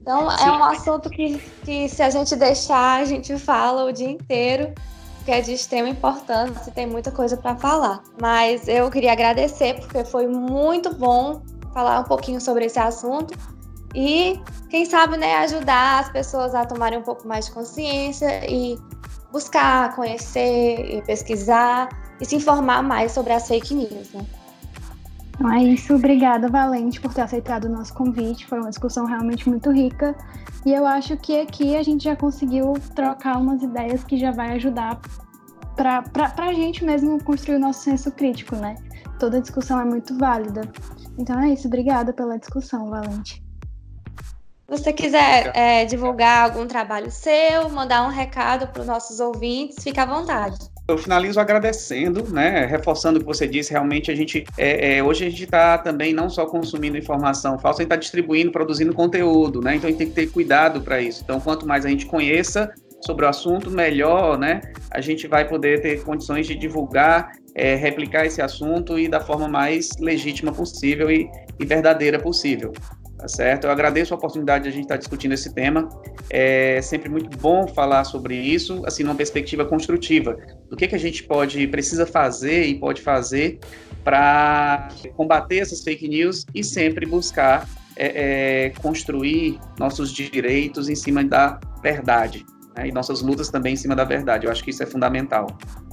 Então 0.00 0.28
Sim. 0.30 0.44
é 0.44 0.50
um 0.50 0.64
assunto 0.64 1.08
que, 1.08 1.38
que 1.64 1.88
se 1.88 2.02
a 2.02 2.10
gente 2.10 2.34
deixar, 2.34 3.00
a 3.00 3.04
gente 3.04 3.38
fala 3.38 3.84
o 3.84 3.92
dia 3.92 4.10
inteiro 4.10 4.74
que 5.24 5.30
é 5.30 5.40
de 5.40 5.52
extrema 5.52 5.88
importância 5.88 6.70
e 6.70 6.72
tem 6.72 6.86
muita 6.86 7.10
coisa 7.10 7.36
para 7.36 7.56
falar. 7.56 8.02
Mas 8.20 8.66
eu 8.68 8.90
queria 8.90 9.12
agradecer 9.12 9.78
porque 9.80 10.04
foi 10.04 10.26
muito 10.26 10.94
bom 10.94 11.42
falar 11.72 12.00
um 12.00 12.04
pouquinho 12.04 12.40
sobre 12.40 12.66
esse 12.66 12.78
assunto 12.78 13.34
e 13.94 14.40
quem 14.70 14.84
sabe, 14.84 15.16
né, 15.16 15.36
ajudar 15.36 16.00
as 16.00 16.10
pessoas 16.10 16.54
a 16.54 16.64
tomarem 16.64 16.98
um 16.98 17.02
pouco 17.02 17.26
mais 17.26 17.46
de 17.46 17.52
consciência 17.52 18.50
e 18.50 18.78
buscar, 19.30 19.94
conhecer 19.94 20.96
e 20.96 21.02
pesquisar 21.02 21.88
e 22.20 22.24
se 22.24 22.36
informar 22.36 22.82
mais 22.82 23.12
sobre 23.12 23.32
as 23.32 23.48
fake 23.48 23.74
news, 23.74 24.12
né? 24.12 24.24
Então 25.42 25.54
é 25.54 25.64
isso, 25.64 25.96
obrigada 25.96 26.46
Valente 26.46 27.00
por 27.00 27.12
ter 27.12 27.22
aceitado 27.22 27.64
o 27.64 27.68
nosso 27.68 27.92
convite. 27.94 28.46
Foi 28.46 28.60
uma 28.60 28.70
discussão 28.70 29.06
realmente 29.06 29.48
muito 29.48 29.72
rica 29.72 30.14
e 30.64 30.72
eu 30.72 30.86
acho 30.86 31.16
que 31.16 31.40
aqui 31.40 31.74
a 31.74 31.82
gente 31.82 32.04
já 32.04 32.14
conseguiu 32.14 32.74
trocar 32.94 33.38
umas 33.38 33.60
ideias 33.60 34.04
que 34.04 34.16
já 34.16 34.30
vai 34.30 34.52
ajudar 34.52 35.00
para 35.74 36.32
a 36.38 36.52
gente 36.52 36.84
mesmo 36.84 37.20
construir 37.24 37.56
o 37.56 37.58
nosso 37.58 37.82
senso 37.82 38.12
crítico, 38.12 38.54
né? 38.54 38.76
Toda 39.18 39.40
discussão 39.40 39.80
é 39.80 39.84
muito 39.84 40.16
válida. 40.16 40.60
Então 41.18 41.40
é 41.40 41.48
isso, 41.48 41.66
obrigada 41.66 42.12
pela 42.12 42.38
discussão, 42.38 42.88
Valente. 42.88 43.42
Se 44.68 44.78
você 44.78 44.92
quiser 44.92 45.50
é, 45.56 45.84
divulgar 45.84 46.44
algum 46.44 46.68
trabalho 46.68 47.10
seu, 47.10 47.68
mandar 47.68 48.04
um 48.04 48.10
recado 48.10 48.68
para 48.68 48.82
os 48.82 48.86
nossos 48.86 49.18
ouvintes, 49.18 49.82
fica 49.82 50.04
à 50.04 50.06
vontade. 50.06 50.71
Eu 50.92 50.98
finalizo 50.98 51.40
agradecendo, 51.40 52.30
né, 52.30 52.66
reforçando 52.66 53.16
o 53.18 53.20
que 53.20 53.26
você 53.26 53.46
disse, 53.46 53.72
realmente 53.72 54.10
a 54.10 54.14
gente, 54.14 54.44
é, 54.58 54.98
é, 54.98 55.02
hoje 55.02 55.24
a 55.24 55.30
gente 55.30 55.44
está 55.44 55.78
também 55.78 56.12
não 56.12 56.28
só 56.28 56.44
consumindo 56.44 56.98
informação 56.98 57.58
falsa, 57.58 57.78
a 57.78 57.82
gente 57.82 57.86
está 57.86 57.96
distribuindo, 57.96 58.52
produzindo 58.52 58.92
conteúdo, 58.92 59.62
né, 59.62 59.76
então 59.76 59.88
a 59.88 59.90
gente 59.90 59.98
tem 59.98 60.08
que 60.08 60.14
ter 60.14 60.26
cuidado 60.26 60.82
para 60.82 61.00
isso. 61.00 61.22
Então, 61.24 61.40
quanto 61.40 61.66
mais 61.66 61.86
a 61.86 61.88
gente 61.88 62.04
conheça 62.04 62.70
sobre 63.00 63.24
o 63.24 63.28
assunto, 63.28 63.70
melhor, 63.70 64.38
né, 64.38 64.60
a 64.90 65.00
gente 65.00 65.26
vai 65.26 65.48
poder 65.48 65.80
ter 65.80 66.02
condições 66.02 66.46
de 66.46 66.54
divulgar, 66.54 67.32
é, 67.54 67.74
replicar 67.74 68.26
esse 68.26 68.42
assunto 68.42 68.98
e 68.98 69.08
da 69.08 69.18
forma 69.18 69.48
mais 69.48 69.96
legítima 69.98 70.52
possível 70.52 71.10
e, 71.10 71.26
e 71.58 71.64
verdadeira 71.64 72.18
possível 72.18 72.70
tá 73.22 73.28
certo? 73.28 73.64
Eu 73.64 73.70
agradeço 73.70 74.12
a 74.12 74.16
oportunidade 74.16 74.64
de 74.64 74.70
a 74.70 74.72
gente 74.72 74.82
estar 74.82 74.96
discutindo 74.96 75.32
esse 75.32 75.54
tema. 75.54 75.88
É 76.28 76.82
sempre 76.82 77.08
muito 77.08 77.38
bom 77.38 77.68
falar 77.68 78.02
sobre 78.02 78.34
isso, 78.34 78.82
assim, 78.84 79.04
numa 79.04 79.14
perspectiva 79.14 79.64
construtiva, 79.64 80.36
do 80.72 80.76
que, 80.76 80.88
que 80.88 80.94
a 80.94 80.98
gente 80.98 81.22
pode, 81.24 81.66
precisa 81.66 82.06
fazer 82.06 82.64
e 82.64 82.74
pode 82.74 83.02
fazer 83.02 83.60
para 84.02 84.88
combater 85.14 85.58
essas 85.58 85.82
fake 85.82 86.08
news 86.08 86.46
e 86.54 86.64
sempre 86.64 87.04
buscar 87.04 87.68
é, 87.94 88.06
é, 88.64 88.70
construir 88.80 89.60
nossos 89.78 90.10
direitos 90.10 90.88
em 90.88 90.94
cima 90.94 91.22
da 91.22 91.60
verdade, 91.82 92.46
né? 92.74 92.88
e 92.88 92.90
nossas 92.90 93.20
lutas 93.20 93.50
também 93.50 93.74
em 93.74 93.76
cima 93.76 93.94
da 93.94 94.04
verdade. 94.04 94.46
Eu 94.46 94.50
acho 94.50 94.64
que 94.64 94.70
isso 94.70 94.82
é 94.82 94.86
fundamental. 94.86 95.46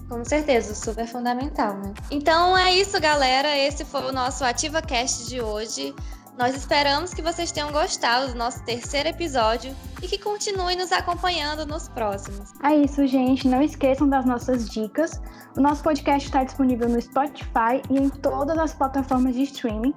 Com 0.07 0.23
certeza, 0.23 0.73
super 0.73 1.05
fundamental, 1.05 1.77
né? 1.77 1.93
Então 2.09 2.57
é 2.57 2.73
isso, 2.73 3.01
galera. 3.01 3.57
Esse 3.57 3.83
foi 3.83 4.07
o 4.07 4.13
nosso 4.13 4.45
Ativa 4.45 4.81
Cast 4.81 5.27
de 5.27 5.41
hoje. 5.41 5.93
Nós 6.37 6.55
esperamos 6.55 7.13
que 7.13 7.21
vocês 7.21 7.51
tenham 7.51 7.71
gostado 7.71 8.31
do 8.31 8.37
nosso 8.37 8.63
terceiro 8.63 9.09
episódio 9.09 9.75
e 10.01 10.07
que 10.07 10.17
continuem 10.17 10.77
nos 10.77 10.91
acompanhando 10.91 11.65
nos 11.65 11.89
próximos. 11.89 12.51
É 12.63 12.75
isso, 12.75 13.05
gente. 13.05 13.47
Não 13.47 13.61
esqueçam 13.61 14.07
das 14.07 14.25
nossas 14.25 14.69
dicas. 14.69 15.21
O 15.57 15.61
nosso 15.61 15.83
podcast 15.83 16.27
está 16.27 16.43
disponível 16.43 16.87
no 16.87 17.01
Spotify 17.01 17.81
e 17.89 17.97
em 17.97 18.09
todas 18.09 18.57
as 18.57 18.73
plataformas 18.73 19.35
de 19.35 19.43
streaming. 19.43 19.93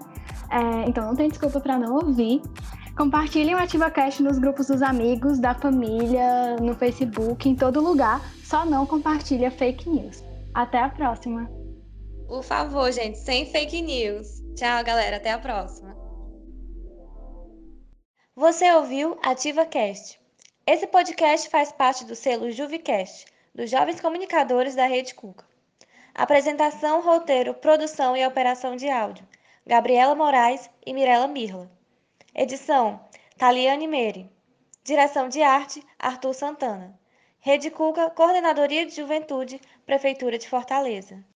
É, 0.51 0.88
então 0.88 1.07
não 1.07 1.14
tem 1.14 1.29
desculpa 1.29 1.61
para 1.61 1.79
não 1.79 1.95
ouvir. 1.95 2.42
Compartilhem 2.97 3.55
o 3.55 3.59
AtivaCast 3.59 4.23
nos 4.23 4.38
grupos 4.38 4.66
dos 4.66 4.83
amigos, 4.83 5.38
da 5.38 5.55
família, 5.55 6.57
no 6.61 6.75
Facebook, 6.75 7.49
em 7.49 7.55
todo 7.55 7.81
lugar. 7.81 8.21
Só 8.45 8.66
não 8.66 8.85
compartilha 8.85 9.51
fake 9.51 9.88
news. 9.88 10.23
Até 10.53 10.83
a 10.83 10.88
próxima. 10.88 11.49
Por 12.29 12.42
favor, 12.42 12.90
gente, 12.92 13.18
sem 13.18 13.47
fake 13.47 13.81
news. 13.81 14.42
Tchau, 14.57 14.85
galera. 14.85 15.16
Até 15.16 15.33
a 15.33 15.38
próxima. 15.38 15.92
Você 18.35 18.73
ouviu 18.73 19.18
Ativa 19.23 19.66
Cast. 19.66 20.18
Esse 20.66 20.87
podcast 20.87 21.51
faz 21.51 21.71
parte 21.71 22.03
do 22.07 22.16
selo 22.16 22.51
Juvicast, 22.51 23.27
dos 23.55 23.68
jovens 23.68 24.01
comunicadores 24.01 24.75
da 24.75 24.87
Rede 24.87 25.14
Cuca. 25.14 25.45
Apresentação, 26.14 27.03
roteiro, 27.03 27.53
produção 27.53 28.16
e 28.16 28.27
operação 28.27 28.75
de 28.75 28.88
áudio: 28.88 29.29
Gabriela 29.66 30.14
Moraes 30.14 30.71
e 30.87 30.95
Mirela 30.95 31.29
Mirla. 31.29 31.71
Edição: 32.35 33.05
Taliane 33.37 33.87
Meire. 33.87 34.31
Direção 34.83 35.29
de 35.29 35.42
arte: 35.42 35.87
Arthur 35.99 36.33
Santana. 36.33 36.99
Rede 37.38 37.71
Cuca, 37.71 38.09
Coordenadoria 38.09 38.87
de 38.87 38.97
Juventude, 38.97 39.61
Prefeitura 39.85 40.38
de 40.38 40.49
Fortaleza. 40.49 41.23